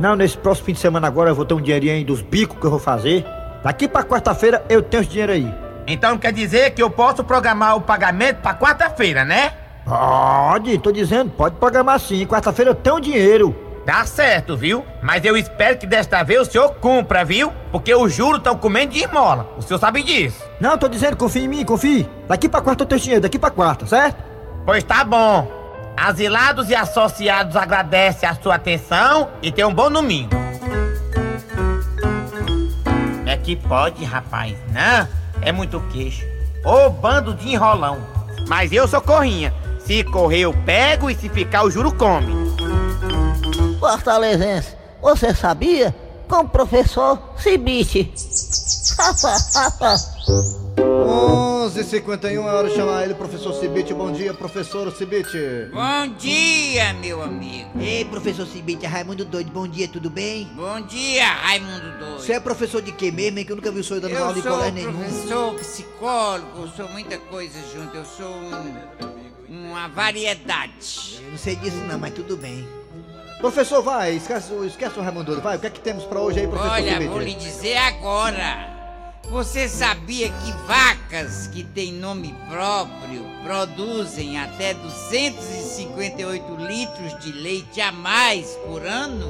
Não, 0.00 0.16
nesse 0.16 0.36
próximo 0.36 0.66
fim 0.66 0.72
de 0.72 0.80
semana 0.80 1.06
agora 1.06 1.30
eu 1.30 1.34
vou 1.36 1.44
ter 1.44 1.54
um 1.54 1.60
dinheirinho 1.60 1.94
aí 1.94 2.04
dos 2.04 2.22
bicos 2.22 2.58
que 2.58 2.66
eu 2.66 2.70
vou 2.70 2.80
fazer. 2.80 3.24
Daqui 3.62 3.86
pra 3.86 4.02
quarta-feira 4.02 4.64
eu 4.68 4.82
tenho 4.82 5.02
esse 5.02 5.10
dinheiro 5.10 5.30
aí. 5.30 5.54
Então 5.86 6.18
quer 6.18 6.32
dizer 6.32 6.72
que 6.72 6.82
eu 6.82 6.90
posso 6.90 7.22
programar 7.22 7.76
o 7.76 7.80
pagamento 7.80 8.38
pra 8.38 8.52
quarta-feira, 8.52 9.24
né? 9.24 9.52
Pode, 9.84 10.78
tô 10.78 10.92
dizendo, 10.92 11.30
pode 11.30 11.56
programar 11.56 11.98
sim. 11.98 12.26
Quarta-feira 12.26 12.70
eu 12.70 12.74
tenho 12.74 12.96
o 12.96 13.00
dinheiro. 13.00 13.54
Tá 13.84 14.04
certo, 14.04 14.56
viu? 14.56 14.84
Mas 15.02 15.24
eu 15.24 15.36
espero 15.36 15.78
que 15.78 15.86
desta 15.86 16.22
vez 16.22 16.42
o 16.42 16.50
senhor 16.50 16.74
cumpra, 16.74 17.24
viu? 17.24 17.52
Porque 17.72 17.94
os 17.94 18.14
juros 18.14 18.38
estão 18.38 18.56
comendo 18.56 18.92
de 18.92 19.00
esmola. 19.00 19.48
O 19.56 19.62
senhor 19.62 19.78
sabe 19.80 20.02
disso. 20.02 20.44
Não, 20.60 20.76
tô 20.76 20.86
dizendo, 20.86 21.16
confia 21.16 21.42
em 21.42 21.48
mim, 21.48 21.64
confie. 21.64 22.08
Daqui 22.28 22.48
pra 22.48 22.60
quarta 22.60 22.82
eu 22.84 22.86
tenho 22.86 23.00
dinheiro, 23.00 23.22
daqui 23.22 23.38
pra 23.38 23.50
quarta, 23.50 23.86
certo? 23.86 24.22
Pois 24.64 24.84
tá 24.84 25.02
bom. 25.02 25.50
Asilados 25.96 26.70
e 26.70 26.74
associados 26.74 27.56
agradecem 27.56 28.28
a 28.28 28.34
sua 28.34 28.54
atenção 28.56 29.28
e 29.42 29.50
tenham 29.50 29.70
um 29.70 29.74
bom 29.74 29.90
domingo. 29.90 30.30
É 33.26 33.36
que 33.36 33.56
pode, 33.56 34.04
rapaz, 34.04 34.56
né? 34.68 35.08
É 35.40 35.52
muito 35.52 35.80
queixo. 35.92 36.24
Ô 36.64 36.90
bando 36.90 37.34
de 37.34 37.48
enrolão. 37.48 37.98
Mas 38.48 38.72
eu 38.72 38.86
sou 38.86 39.00
corrinha. 39.00 39.52
Se 39.90 40.04
correr 40.04 40.42
eu 40.42 40.54
pego 40.54 41.10
e 41.10 41.16
se 41.16 41.28
ficar 41.28 41.64
o 41.64 41.70
juro 41.70 41.92
come. 41.92 42.32
Fortalezense, 43.80 44.76
você 45.02 45.34
sabia? 45.34 45.92
Com 46.28 46.42
o 46.42 46.48
professor 46.48 47.20
Cibite. 47.36 48.08
11h51 50.78 52.24
é 52.24 52.38
hora 52.38 52.68
de 52.68 52.76
chamar 52.76 53.02
ele, 53.02 53.14
professor 53.14 53.52
Cibite. 53.52 53.92
Bom 53.92 54.12
dia, 54.12 54.32
professor 54.32 54.92
Cibite. 54.92 55.36
Bom 55.72 56.14
dia, 56.16 56.92
meu 56.94 57.20
amigo. 57.20 57.70
Ei, 57.80 58.04
professor 58.04 58.46
Cibite, 58.46 58.86
é 58.86 58.88
Raimundo 58.88 59.24
Doido, 59.24 59.50
bom 59.50 59.66
dia, 59.66 59.88
tudo 59.88 60.08
bem? 60.08 60.48
Bom 60.54 60.82
dia, 60.82 61.26
Raimundo 61.26 61.98
Doido. 61.98 62.20
Você 62.20 62.34
é 62.34 62.38
professor 62.38 62.80
de 62.80 62.92
quê 62.92 63.10
mesmo, 63.10 63.40
hein? 63.40 63.44
Que 63.44 63.50
eu 63.50 63.56
nunca 63.56 63.72
vi 63.72 63.80
o 63.80 63.84
senhor 63.84 63.98
dando 63.98 64.12
Eu 64.12 64.22
aula 64.22 64.34
de 64.34 64.42
sou 64.42 64.52
colégio 64.52 64.74
nenhum. 64.74 64.92
professor, 64.92 65.54
psicólogo, 65.56 66.60
eu 66.60 66.68
sou 66.68 66.88
muita 66.90 67.18
coisa 67.18 67.58
junto. 67.74 67.96
Eu 67.96 68.04
sou 68.04 68.30
um, 68.32 69.09
uma 69.50 69.88
variedade. 69.88 71.18
Eu 71.22 71.30
não 71.32 71.36
sei 71.38 71.56
disso 71.56 71.76
não, 71.78 71.98
mas 71.98 72.14
tudo 72.14 72.36
bem. 72.36 72.66
Professor, 73.40 73.82
vai, 73.82 74.12
esquece, 74.14 74.52
o- 74.52 74.64
esquece 74.64 74.98
o 74.98 75.02
Raimundo 75.02 75.40
vai. 75.40 75.56
O 75.56 75.60
que 75.60 75.66
é 75.66 75.70
que 75.70 75.80
temos 75.80 76.04
pra 76.04 76.20
hoje 76.20 76.40
aí, 76.40 76.46
professor 76.46 76.72
Olha, 76.72 76.92
Cibite? 76.92 77.08
vou 77.10 77.20
lhe 77.20 77.34
dizer 77.34 77.76
agora. 77.78 78.68
Você 79.30 79.68
sabia 79.68 80.28
que 80.28 80.52
vacas 80.66 81.46
que 81.48 81.62
têm 81.62 81.92
nome 81.92 82.34
próprio 82.48 83.24
produzem 83.44 84.38
até 84.38 84.74
258 84.74 86.56
litros 86.56 87.18
de 87.20 87.32
leite 87.32 87.80
a 87.80 87.92
mais 87.92 88.48
por 88.66 88.84
ano? 88.84 89.28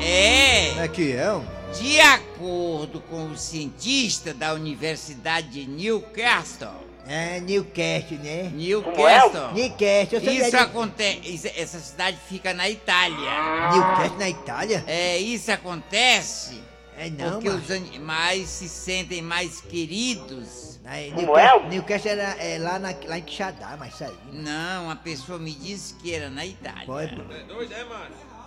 É. 0.00 0.78
É 0.84 0.88
que 0.88 1.12
é? 1.12 1.32
um- 1.32 1.44
De 1.78 2.00
acordo 2.00 3.00
com 3.10 3.26
o 3.30 3.36
cientista 3.36 4.32
da 4.32 4.54
Universidade 4.54 5.48
de 5.50 5.66
Newcastle. 5.68 6.68
É, 7.06 7.38
Newcastle, 7.40 8.18
né? 8.18 8.50
Newcastle. 8.54 9.52
Newcastle, 9.52 10.18
eu 10.18 10.20
sabia 10.24 10.40
Isso 10.42 10.50
de- 10.50 10.56
acontece. 10.56 11.52
Essa 11.56 11.78
cidade 11.78 12.18
fica 12.28 12.54
na 12.54 12.68
Itália. 12.70 13.70
Newcastle 13.72 14.18
na 14.18 14.28
Itália? 14.30 14.84
É, 14.86 15.18
isso 15.18 15.52
acontece. 15.52 16.60
É 16.96 17.10
não, 17.10 17.32
Porque 17.32 17.50
macho. 17.50 17.62
os 17.64 17.70
animais 17.70 18.48
se 18.48 18.68
sentem 18.68 19.20
mais 19.20 19.60
queridos. 19.60 20.78
Aí, 20.84 21.10
Newcastle, 21.12 21.68
Newcastle 21.68 22.10
era 22.10 22.36
é, 22.38 22.58
lá, 22.58 22.78
na, 22.78 22.94
lá 23.06 23.18
em 23.18 23.22
Quixadá, 23.22 23.76
mas 23.78 23.94
isso 23.94 24.04
aí. 24.04 24.14
Não, 24.32 24.90
a 24.90 24.96
pessoa 24.96 25.38
me 25.38 25.50
disse 25.52 25.94
que 25.94 26.14
era 26.14 26.30
na 26.30 26.46
Itália. 26.46 26.86
Pô, 26.86 27.00
é 27.00 27.06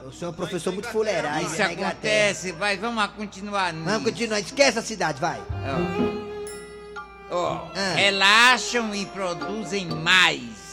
O 0.06 0.12
senhor 0.12 0.30
é 0.30 0.32
um 0.32 0.34
professor 0.34 0.72
muito 0.72 0.88
fuleiragem, 0.88 1.46
Isso 1.48 1.58
né, 1.58 1.66
acontece, 1.66 2.52
vai, 2.54 2.78
vamos 2.78 2.98
lá 2.98 3.08
continuar. 3.08 3.74
Vamos 3.74 4.04
continuar, 4.04 4.40
esquece 4.40 4.80
a 4.80 4.82
cidade, 4.82 5.20
vai. 5.20 5.40
Ó, 7.30 7.68
Ah. 7.76 7.94
relaxam 7.96 8.94
e 8.96 9.06
produzem 9.06 9.88
mais. 9.88 10.68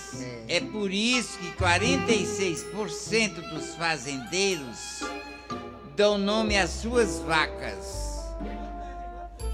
É. 0.48 0.60
por 0.60 0.92
isso 0.92 1.38
que 1.38 1.50
46% 1.52 3.40
dos 3.50 3.74
fazendeiros 3.74 5.00
dão 5.96 6.18
nome 6.18 6.56
às 6.58 6.70
suas 6.70 7.18
vacas. 7.20 8.04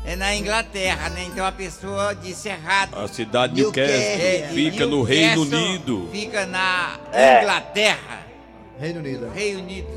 É 0.05 0.17
na 0.17 0.35
Inglaterra, 0.35 1.09
né? 1.11 1.25
Então 1.29 1.45
a 1.47 1.53
pessoa 1.53 2.15
disse 2.15 2.49
errado. 2.49 2.99
A 2.99 3.07
cidade 3.07 3.55
de 3.55 3.63
Newcastle. 3.63 3.95
É, 3.97 4.51
fica 4.53 4.87
no 4.87 5.03
Reino 5.03 5.43
Unido. 5.43 6.09
Fica 6.11 6.45
na 6.47 6.99
É. 7.13 7.41
Inglaterra. 7.43 8.27
Reino 8.79 8.99
Unido. 9.01 9.31
Reino 9.31 9.61
Unido. 9.61 9.89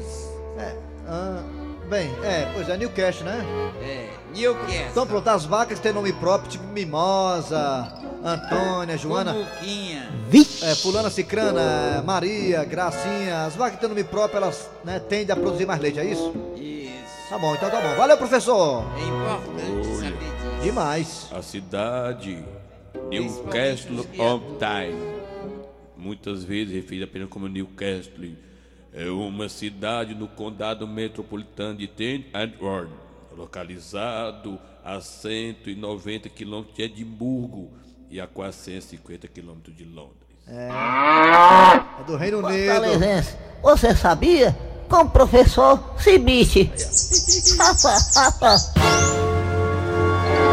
É. 0.59 0.75
ah, 1.07 1.41
bem, 1.89 2.09
é, 2.23 2.51
pois 2.53 2.69
é, 2.69 2.77
Newcastle, 2.77 3.25
né? 3.25 3.43
É, 3.81 4.09
Newcastle. 4.33 4.87
Então 4.91 5.07
pronto, 5.07 5.27
as 5.27 5.45
vacas 5.45 5.79
têm 5.79 5.93
nome 5.93 6.11
próprio, 6.13 6.51
tipo 6.51 6.65
Mimosa, 6.65 7.91
Antônia, 8.23 8.97
Joana. 8.97 9.33
Cubuquinha. 9.33 10.09
É, 10.63 10.75
fulana 10.75 11.09
Cicrana, 11.09 12.01
Maria, 12.05 12.63
Gracinha, 12.63 13.45
as 13.45 13.55
vacas 13.55 13.75
que 13.75 13.81
têm 13.81 13.89
nome 13.89 14.03
próprio, 14.03 14.37
elas 14.37 14.69
né, 14.83 14.99
tendem 14.99 15.31
a 15.31 15.35
produzir 15.35 15.65
mais 15.65 15.79
leite, 15.79 15.99
é 15.99 16.05
isso? 16.05 16.33
Isso. 16.55 17.29
Tá 17.29 17.37
bom, 17.37 17.53
então 17.53 17.69
tá 17.69 17.81
bom. 17.81 17.95
Valeu, 17.95 18.17
professor! 18.17 18.83
É 18.97 19.07
importante 19.07 19.95
saber 19.95 20.17
disso. 20.17 20.63
Demais. 20.63 21.27
A 21.31 21.41
cidade 21.41 22.43
Newcastle 23.09 23.99
upon 23.99 24.57
Tyne, 24.57 24.97
muitas 25.97 26.43
vezes 26.43 26.73
referida 26.73 27.05
apenas 27.05 27.29
como 27.29 27.47
Newcastle, 27.47 28.35
é 28.93 29.09
uma 29.09 29.49
cidade 29.49 30.15
no 30.15 30.27
condado 30.27 30.87
metropolitano 30.87 31.77
de 31.77 31.87
Tyne 31.87 32.25
and 32.33 32.53
Ward, 32.61 32.91
localizado 33.35 34.59
a 34.83 34.99
190 34.99 36.29
quilômetros 36.29 36.75
de 36.75 36.83
Edimburgo 36.83 37.71
e 38.09 38.19
a 38.19 38.27
quase 38.27 38.57
150 38.57 39.27
quilômetros 39.27 39.75
de 39.75 39.85
Londres. 39.85 40.23
É, 40.47 40.69
é 41.99 42.03
do 42.03 42.15
Reino 42.15 42.39
Unido. 42.39 42.73
Você 43.61 43.95
sabia? 43.95 44.55
Com 44.89 44.97
o 44.97 45.09
professor 45.09 45.95
Cibite. 45.97 46.71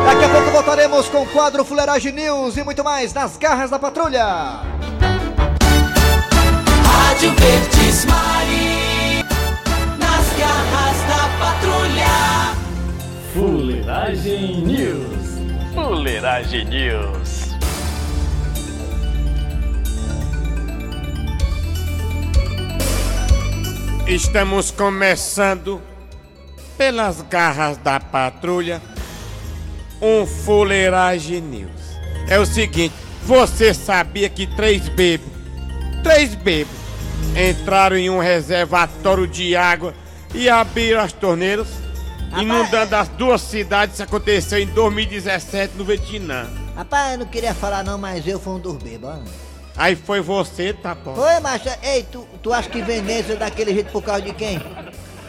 Daqui 0.04 0.24
a 0.24 0.28
pouco 0.30 0.50
voltaremos 0.50 1.08
com 1.08 1.22
o 1.22 1.26
quadro 1.26 1.64
Fuleiragem 1.64 2.12
News 2.12 2.56
e 2.56 2.64
muito 2.64 2.82
mais 2.82 3.12
nas 3.12 3.36
garras 3.36 3.70
da 3.70 3.78
patrulha. 3.78 4.60
Rádio 6.84 7.34
Verdes 7.34 8.04
Mari, 8.06 9.24
nas 9.98 10.38
garras 10.38 10.96
da 11.08 11.28
patrulha. 11.38 12.49
Fuleiragem 13.32 14.62
News. 14.62 15.38
Fuleiragem 15.72 16.64
News. 16.64 17.50
Estamos 24.08 24.72
começando 24.72 25.80
pelas 26.76 27.22
garras 27.22 27.76
da 27.76 28.00
patrulha 28.00 28.82
um 30.02 30.26
fuleiragem 30.26 31.40
news. 31.40 31.70
É 32.28 32.36
o 32.36 32.44
seguinte, 32.44 32.94
você 33.22 33.72
sabia 33.72 34.28
que 34.28 34.44
três 34.44 34.88
bebês, 34.88 35.20
três 36.02 36.34
bebês 36.34 36.66
entraram 37.36 37.96
em 37.96 38.10
um 38.10 38.18
reservatório 38.18 39.28
de 39.28 39.54
água 39.54 39.94
e 40.34 40.48
abriram 40.48 41.00
as 41.00 41.12
torneiras, 41.12 41.68
inundando 42.38 42.96
as 42.96 43.08
duas 43.08 43.40
cidades. 43.40 43.94
Isso 43.94 44.02
aconteceu 44.02 44.58
em 44.58 44.66
2017 44.66 45.76
no 45.76 45.84
Vietnã. 45.84 46.48
Rapaz, 46.76 47.12
eu 47.12 47.18
não 47.18 47.26
queria 47.26 47.54
falar 47.54 47.84
não, 47.84 47.98
mas 47.98 48.26
eu 48.26 48.38
fui 48.38 48.54
um 48.54 48.58
dos 48.58 48.76
bêbados. 48.76 49.30
Aí 49.76 49.96
foi 49.96 50.20
você, 50.20 50.72
tá 50.72 50.94
bom. 50.94 51.14
Foi, 51.14 51.40
macho. 51.40 51.68
Ei, 51.82 52.02
tu, 52.02 52.26
tu 52.42 52.52
acha 52.52 52.68
que 52.68 52.82
Veneza 52.82 53.32
é 53.32 53.36
daquele 53.36 53.72
jeito 53.72 53.90
por 53.90 54.02
causa 54.02 54.22
de 54.22 54.32
quem? 54.34 54.60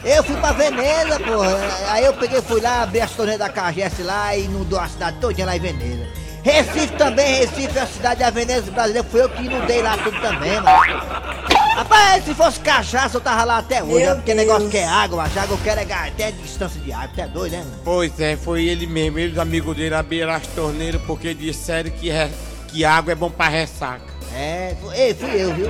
Eu 0.04 0.24
fui 0.24 0.36
pra 0.38 0.52
Veneza, 0.52 1.20
porra. 1.20 1.58
Aí 1.90 2.06
eu 2.06 2.14
peguei, 2.14 2.42
fui 2.42 2.60
lá, 2.60 2.84
abri 2.84 3.00
as 3.00 3.12
torneiras 3.12 3.40
da 3.40 3.54
Cagesse 3.54 4.02
lá 4.02 4.36
e 4.36 4.46
inundou 4.46 4.80
a 4.80 4.88
cidade 4.88 5.20
todinha 5.20 5.46
lá 5.46 5.56
em 5.56 5.60
Veneza. 5.60 6.08
Recife 6.44 6.94
também, 6.98 7.36
Recife 7.36 7.78
é 7.78 7.82
a 7.82 7.88
cidade 7.88 8.20
da 8.20 8.30
Veneza 8.32 8.72
brasileira. 8.72 9.08
Fui 9.08 9.22
eu 9.22 9.30
que 9.30 9.44
inundei 9.44 9.82
lá 9.82 9.96
tudo 9.98 10.20
também, 10.20 10.60
mano. 10.60 11.61
Rapaz, 11.76 12.26
se 12.26 12.34
fosse 12.36 12.60
cachaça 12.60 13.18
eu 13.18 13.22
tava 13.22 13.44
lá 13.44 13.58
até 13.60 13.82
hoje, 13.84 14.08
ó, 14.08 14.16
porque 14.16 14.34
negócio 14.34 14.70
que 14.70 14.78
é 14.78 14.86
água, 14.88 15.24
macho. 15.24 15.40
Água 15.40 15.56
eu 15.58 15.64
quero 15.64 15.80
é 15.80 15.94
até 15.94 16.32
distância 16.32 16.80
de 16.82 16.92
água. 16.92 17.10
Tu 17.16 17.22
é 17.22 17.28
doido, 17.28 17.52
né, 17.54 17.60
mano? 17.60 17.80
Pois 17.84 18.20
é, 18.20 18.36
foi 18.36 18.66
ele 18.66 18.86
mesmo. 18.86 19.18
Ele 19.20 19.30
e 19.30 19.34
os 19.34 19.40
amigos 19.40 19.76
dele 19.76 19.96
abriram 19.96 20.32
as 20.32 20.46
torneiras 20.48 21.02
porque 21.08 21.34
disseram 21.34 21.90
que, 21.92 22.10
re- 22.10 22.30
que 22.68 22.84
água 22.86 23.12
é 23.14 23.16
bom 23.16 23.30
pra 23.30 23.48
ressaca. 23.48 24.12
É, 24.34 24.76
ei, 24.94 25.14
fui 25.14 25.30
eu, 25.42 25.54
viu? 25.54 25.68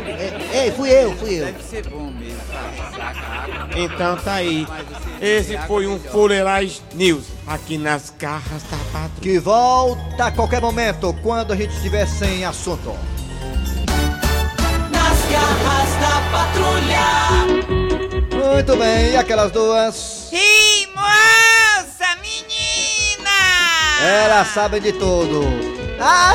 Ei, 0.54 0.72
fui 0.72 0.90
eu, 0.92 1.16
fui 1.18 1.40
eu. 1.40 1.46
Deve 1.46 1.64
ser 1.64 1.88
bom 1.88 2.12
mesmo, 2.12 2.40
água. 2.54 3.70
Então 3.76 4.18
tá 4.18 4.34
aí. 4.36 4.68
Esse 5.20 5.58
foi 5.68 5.88
um 5.88 6.00
Fuleirais 6.00 6.82
News 6.94 7.26
aqui 7.48 7.78
nas 7.78 8.12
garras 8.20 8.62
da 8.70 8.78
patrulha. 8.92 9.22
Que 9.22 9.40
volta 9.40 10.26
a 10.26 10.32
qualquer 10.32 10.62
momento, 10.62 11.12
quando 11.24 11.54
a 11.54 11.56
gente 11.56 11.74
estiver 11.76 12.06
sem 12.08 12.44
assunto. 12.46 12.96
Patrulha. 16.72 18.56
Muito 18.56 18.76
bem, 18.78 19.12
e 19.12 19.18
aquelas 19.18 19.52
duas? 19.52 20.30
Ih, 20.32 20.88
moça, 20.96 22.16
menina! 22.22 23.30
Elas 24.02 24.48
sabem 24.50 24.82
de 24.82 24.94
tudo. 24.94 25.42
Ah! 26.00 26.34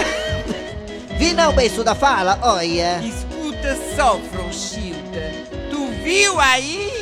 Vi 1.18 1.32
não, 1.32 1.52
beiçuda, 1.52 1.94
fala, 1.94 2.38
olha. 2.42 3.00
Escuta 3.02 3.76
só, 3.96 4.18
Frouxilda. 4.32 5.32
Tu 5.70 5.86
viu 6.04 6.38
aí? 6.38 6.95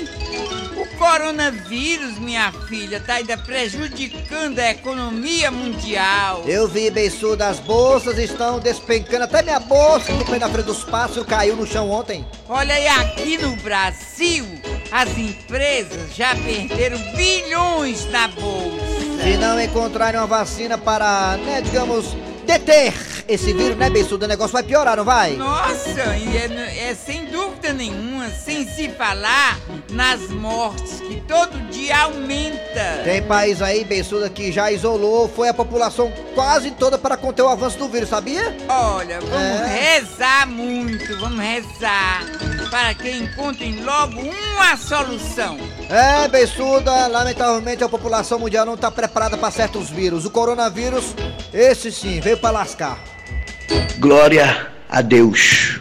Coronavírus, 1.04 2.18
minha 2.18 2.50
filha, 2.66 2.98
tá 2.98 3.16
ainda 3.16 3.36
prejudicando 3.36 4.58
a 4.58 4.70
economia 4.70 5.50
mundial. 5.50 6.42
Eu 6.46 6.66
vi, 6.66 6.90
beiçuda, 6.90 7.46
as 7.46 7.60
bolsas 7.60 8.16
estão 8.16 8.58
despencando. 8.58 9.24
Até 9.24 9.42
minha 9.42 9.60
bolsa 9.60 10.10
que 10.10 10.24
foi 10.24 10.38
na 10.38 10.48
frente 10.48 10.64
dos 10.64 10.82
passos 10.82 11.26
caiu 11.26 11.56
no 11.56 11.66
chão 11.66 11.90
ontem. 11.90 12.26
Olha 12.48 12.74
aí, 12.74 12.88
aqui 12.88 13.36
no 13.36 13.54
Brasil, 13.56 14.46
as 14.90 15.10
empresas 15.18 16.16
já 16.16 16.34
perderam 16.36 16.96
bilhões 17.14 18.10
na 18.10 18.26
bolsa. 18.26 19.22
Se 19.22 19.36
não 19.36 19.60
encontrarem 19.60 20.18
uma 20.18 20.26
vacina 20.26 20.78
para, 20.78 21.36
né, 21.36 21.60
digamos, 21.60 22.16
deter 22.44 22.92
esse 23.26 23.52
vírus, 23.52 23.76
né, 23.76 23.88
beiçuda, 23.90 24.26
o 24.26 24.28
negócio 24.28 24.52
vai 24.52 24.62
piorar, 24.62 24.96
não 24.96 25.04
vai? 25.04 25.32
Nossa, 25.36 26.16
e 26.16 26.36
é, 26.36 26.90
é 26.90 26.94
sem 26.94 27.24
dúvida 27.26 27.72
nenhuma, 27.72 28.28
sem 28.30 28.66
se 28.68 28.88
falar 28.90 29.58
nas 29.90 30.28
mortes, 30.28 31.00
que 31.00 31.20
todo 31.26 31.58
dia 31.70 31.96
aumenta. 32.02 33.00
Tem 33.04 33.22
país 33.22 33.62
aí, 33.62 33.84
beiçuda, 33.84 34.28
que 34.28 34.52
já 34.52 34.70
isolou, 34.70 35.28
foi 35.28 35.48
a 35.48 35.54
população 35.54 36.12
quase 36.34 36.70
toda 36.72 36.98
para 36.98 37.16
conter 37.16 37.42
o 37.42 37.48
avanço 37.48 37.78
do 37.78 37.88
vírus, 37.88 38.08
sabia? 38.10 38.54
Olha, 38.68 39.20
vamos 39.20 39.34
É. 39.34 39.94
rezar 39.96 40.46
muito, 40.46 41.18
vamos 41.18 41.38
rezar 41.40 42.22
para 42.70 42.92
que 42.94 43.10
encontrem 43.10 43.82
logo 43.84 44.20
uma 44.20 44.76
solução. 44.76 45.56
É, 45.88 46.26
beiçuda, 46.28 47.06
lamentavelmente 47.06 47.84
a 47.84 47.88
população 47.88 48.38
mundial 48.38 48.64
não 48.64 48.74
está 48.74 48.90
preparada 48.90 49.36
para 49.36 49.50
certos 49.50 49.90
vírus. 49.90 50.24
O 50.24 50.30
coronavírus, 50.30 51.14
esse 51.52 51.92
sim, 51.92 52.20
veio 52.20 52.38
para 52.38 52.50
lascar. 52.50 52.98
Glória 53.98 54.68
a 54.88 55.02
Deus. 55.02 55.80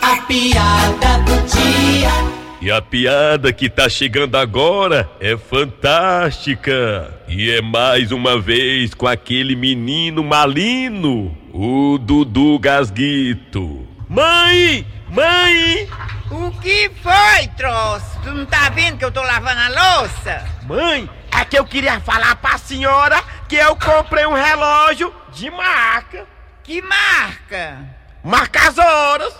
A 0.00 0.16
piada 0.22 1.18
do 1.24 1.36
dia. 1.46 2.38
E 2.60 2.70
a 2.70 2.82
piada 2.82 3.52
que 3.52 3.70
tá 3.70 3.88
chegando 3.88 4.36
agora 4.36 5.08
é 5.20 5.36
fantástica. 5.36 7.14
E 7.28 7.50
é 7.50 7.62
mais 7.62 8.10
uma 8.10 8.40
vez 8.40 8.94
com 8.94 9.06
aquele 9.06 9.54
menino 9.54 10.24
malino, 10.24 11.36
o 11.52 11.98
Dudu 11.98 12.58
Gasguito. 12.58 13.86
Mãe! 14.08 14.84
Mãe! 15.10 15.88
O 16.30 16.50
que 16.60 16.90
foi, 17.02 17.46
troço? 17.56 18.04
Tu 18.22 18.30
não 18.30 18.44
tá 18.44 18.68
vendo 18.68 18.98
que 18.98 19.04
eu 19.04 19.10
tô 19.10 19.22
lavando 19.22 19.60
a 19.60 20.00
louça? 20.00 20.44
Mãe, 20.64 21.08
é 21.32 21.44
que 21.46 21.58
eu 21.58 21.64
queria 21.64 21.98
falar 22.00 22.36
pra 22.36 22.58
senhora 22.58 23.22
que 23.48 23.56
eu 23.56 23.74
comprei 23.76 24.26
um 24.26 24.34
relógio 24.34 25.14
de 25.32 25.50
marca. 25.50 26.26
Que 26.62 26.82
marca? 26.82 27.78
Marca 28.22 28.68
as 28.68 28.76
horas. 28.76 29.34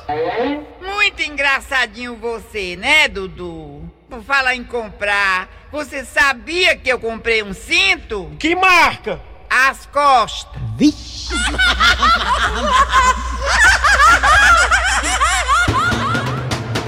Muito 0.80 1.22
engraçadinho 1.22 2.16
você, 2.16 2.74
né, 2.74 3.06
Dudu? 3.06 3.92
Por 4.08 4.22
falar 4.22 4.54
em 4.54 4.64
comprar, 4.64 5.48
você 5.70 6.02
sabia 6.02 6.74
que 6.76 6.88
eu 6.88 6.98
comprei 6.98 7.42
um 7.42 7.52
cinto? 7.52 8.34
Que 8.38 8.56
marca? 8.56 9.20
As 9.50 9.84
costas. 9.84 10.58
Vixe! 10.76 11.34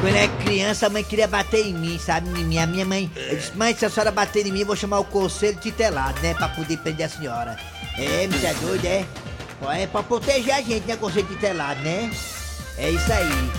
Quando 0.00 0.14
eu 0.14 0.22
era 0.22 0.28
criança, 0.42 0.86
a 0.86 0.90
mãe 0.90 1.04
queria 1.04 1.28
bater 1.28 1.66
em 1.66 1.74
mim, 1.74 1.98
sabe? 1.98 2.28
Em 2.40 2.44
mim. 2.44 2.58
A 2.58 2.66
minha 2.66 2.86
mãe 2.86 3.10
eu 3.14 3.36
disse, 3.36 3.52
mãe, 3.54 3.76
se 3.76 3.84
a 3.84 3.90
senhora 3.90 4.10
bater 4.10 4.46
em 4.46 4.50
mim, 4.50 4.60
eu 4.60 4.66
vou 4.66 4.74
chamar 4.74 4.98
o 4.98 5.04
conselho 5.04 5.58
titelado, 5.58 6.18
né? 6.22 6.32
Pra 6.32 6.48
poder 6.48 6.78
prender 6.78 7.04
a 7.04 7.08
senhora. 7.08 7.56
É, 7.98 8.26
me 8.26 8.44
é 8.44 8.54
doido, 8.54 8.84
é? 8.86 9.04
É 9.78 9.86
pra 9.86 10.02
proteger 10.02 10.54
a 10.54 10.62
gente, 10.62 10.86
né? 10.86 10.96
Conselho 10.96 11.26
titelado, 11.26 11.80
né? 11.82 12.10
É 12.78 12.88
isso 12.88 13.12
aí. 13.12 13.50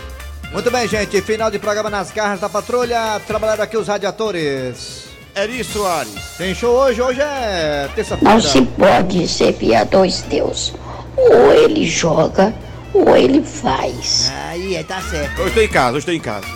Muito 0.52 0.72
bem, 0.72 0.88
gente, 0.88 1.22
final 1.22 1.52
de 1.52 1.60
programa 1.60 1.92
nas 1.92 2.10
garras 2.10 2.40
da 2.40 2.50
patrulha. 2.50 3.22
Trabalharam 3.28 3.64
aqui 3.64 3.78
os 3.78 3.88
radiadores. 3.88 5.06
Eri 5.36 5.64
Soares. 5.64 6.38
Tem 6.38 6.56
show 6.56 6.76
hoje, 6.76 7.02
hoje 7.02 7.22
é 7.22 7.88
terça-feira. 7.94 8.34
Não 8.34 8.42
se 8.42 8.62
pode 8.64 9.28
servir 9.28 9.76
a 9.76 9.84
dois 9.84 10.24
deuses. 10.24 10.74
Ou 11.16 11.54
ele 11.54 11.88
joga, 11.88 12.54
ou 12.94 13.16
ele 13.16 13.44
faz. 13.44 14.32
Aí, 14.48 14.76
é, 14.76 14.84
tá 14.84 15.02
certo. 15.02 15.40
Eu 15.40 15.48
estou 15.48 15.64
em 15.64 15.68
casa, 15.70 15.96
eu 15.96 16.00
estou 16.00 16.14
em 16.14 16.20
casa. 16.20 16.48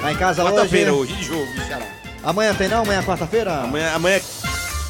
Tá 0.00 0.12
em 0.12 0.16
casa 0.16 0.42
hoje? 0.42 0.52
Quarta-feira 0.54 0.94
hoje, 0.94 1.12
de 1.14 1.24
jogo, 1.24 1.46
Ceará. 1.66 1.86
Amanhã 2.22 2.54
tem 2.54 2.68
não? 2.68 2.82
Amanhã 2.82 3.00
é 3.00 3.02
quarta-feira? 3.02 3.52
Amanhã, 3.62 3.92
amanhã, 3.94 4.16
é- 4.16 4.22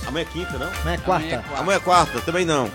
amanhã 0.08 0.22
é 0.28 0.32
quinta, 0.32 0.58
não? 0.58 0.66
Amanhã 0.80 0.94
é 0.94 0.98
quarta. 0.98 1.44
Amanhã 1.56 1.76
é 1.76 1.80
quarta, 1.80 2.20
também 2.20 2.44
não. 2.44 2.70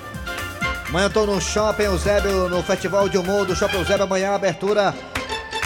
Amanhã 0.89 1.05
eu 1.05 1.09
tô 1.09 1.25
no 1.25 1.41
Shopping 1.41 1.83
Eusébio, 1.83 2.47
no 2.49 2.61
Festival 2.63 3.09
de 3.09 3.17
Humor 3.17 3.45
do 3.45 3.55
Shopping 3.55 3.77
Eusébio. 3.77 4.03
Amanhã 4.03 4.31
a 4.31 4.35
abertura. 4.35 4.93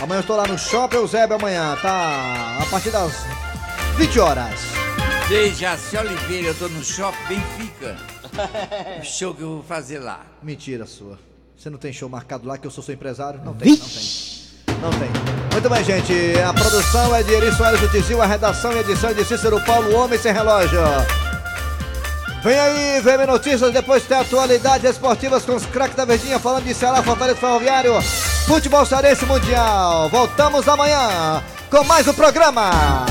Amanhã 0.01 0.19
eu 0.19 0.21
estou 0.21 0.37
lá 0.37 0.47
no 0.47 0.57
Shopping 0.57 0.95
Eusébio 0.97 1.35
amanhã, 1.35 1.77
tá? 1.81 2.57
A 2.61 2.65
partir 2.71 2.89
das 2.89 3.11
20 3.97 4.19
horas. 4.19 4.59
Dejaci 5.27 5.97
Oliveira, 5.97 6.47
eu 6.47 6.55
tô 6.55 6.67
no 6.69 6.83
Shopping 6.83 7.17
Benfica. 7.27 7.97
O 8.99 9.03
show 9.05 9.33
que 9.35 9.41
eu 9.41 9.55
vou 9.55 9.63
fazer 9.63 9.99
lá. 9.99 10.21
Mentira 10.41 10.85
sua. 10.85 11.19
Você 11.59 11.69
não 11.69 11.77
tem 11.77 11.91
show 11.91 12.07
marcado 12.07 12.47
lá 12.47 12.57
que 12.57 12.65
eu 12.65 12.71
sou 12.71 12.81
seu 12.81 12.95
empresário? 12.95 13.41
Não 13.43 13.53
tem, 13.53 13.71
não 13.71 13.77
tem. 13.77 14.79
Não 14.81 14.89
tem. 14.91 15.09
Muito 15.51 15.69
bem, 15.69 15.83
gente. 15.83 16.39
A 16.39 16.53
produção 16.53 17.13
é 17.13 17.21
de 17.21 17.33
Eri 17.33 17.51
Soares 17.51 17.81
do 17.81 17.89
Tizil, 17.89 18.21
a 18.21 18.25
redação 18.25 18.71
e 18.71 18.79
edição 18.79 19.09
é 19.09 19.13
de 19.13 19.25
Cícero 19.25 19.59
Paulo, 19.65 19.93
Homem 19.93 20.17
Sem 20.17 20.31
Relógio. 20.31 20.79
Vem 22.41 22.57
aí, 22.57 23.01
VM 23.01 23.27
Notícias, 23.27 23.73
depois 23.73 24.05
tem 24.05 24.17
atualidades 24.17 24.89
esportivas 24.89 25.43
com 25.43 25.55
os 25.55 25.65
craques 25.65 25.97
da 25.97 26.05
Verdinha, 26.05 26.39
falando 26.39 26.63
de 26.63 26.73
Ceará, 26.73 27.03
Fortaleza 27.03 27.37
Ferroviário, 27.37 28.01
futebol 28.47 28.85
cearense 28.85 29.25
mundial. 29.25 30.07
Voltamos 30.07 30.65
amanhã 30.65 31.43
com 31.69 31.83
mais 31.83 32.07
um 32.07 32.13
programa. 32.13 33.05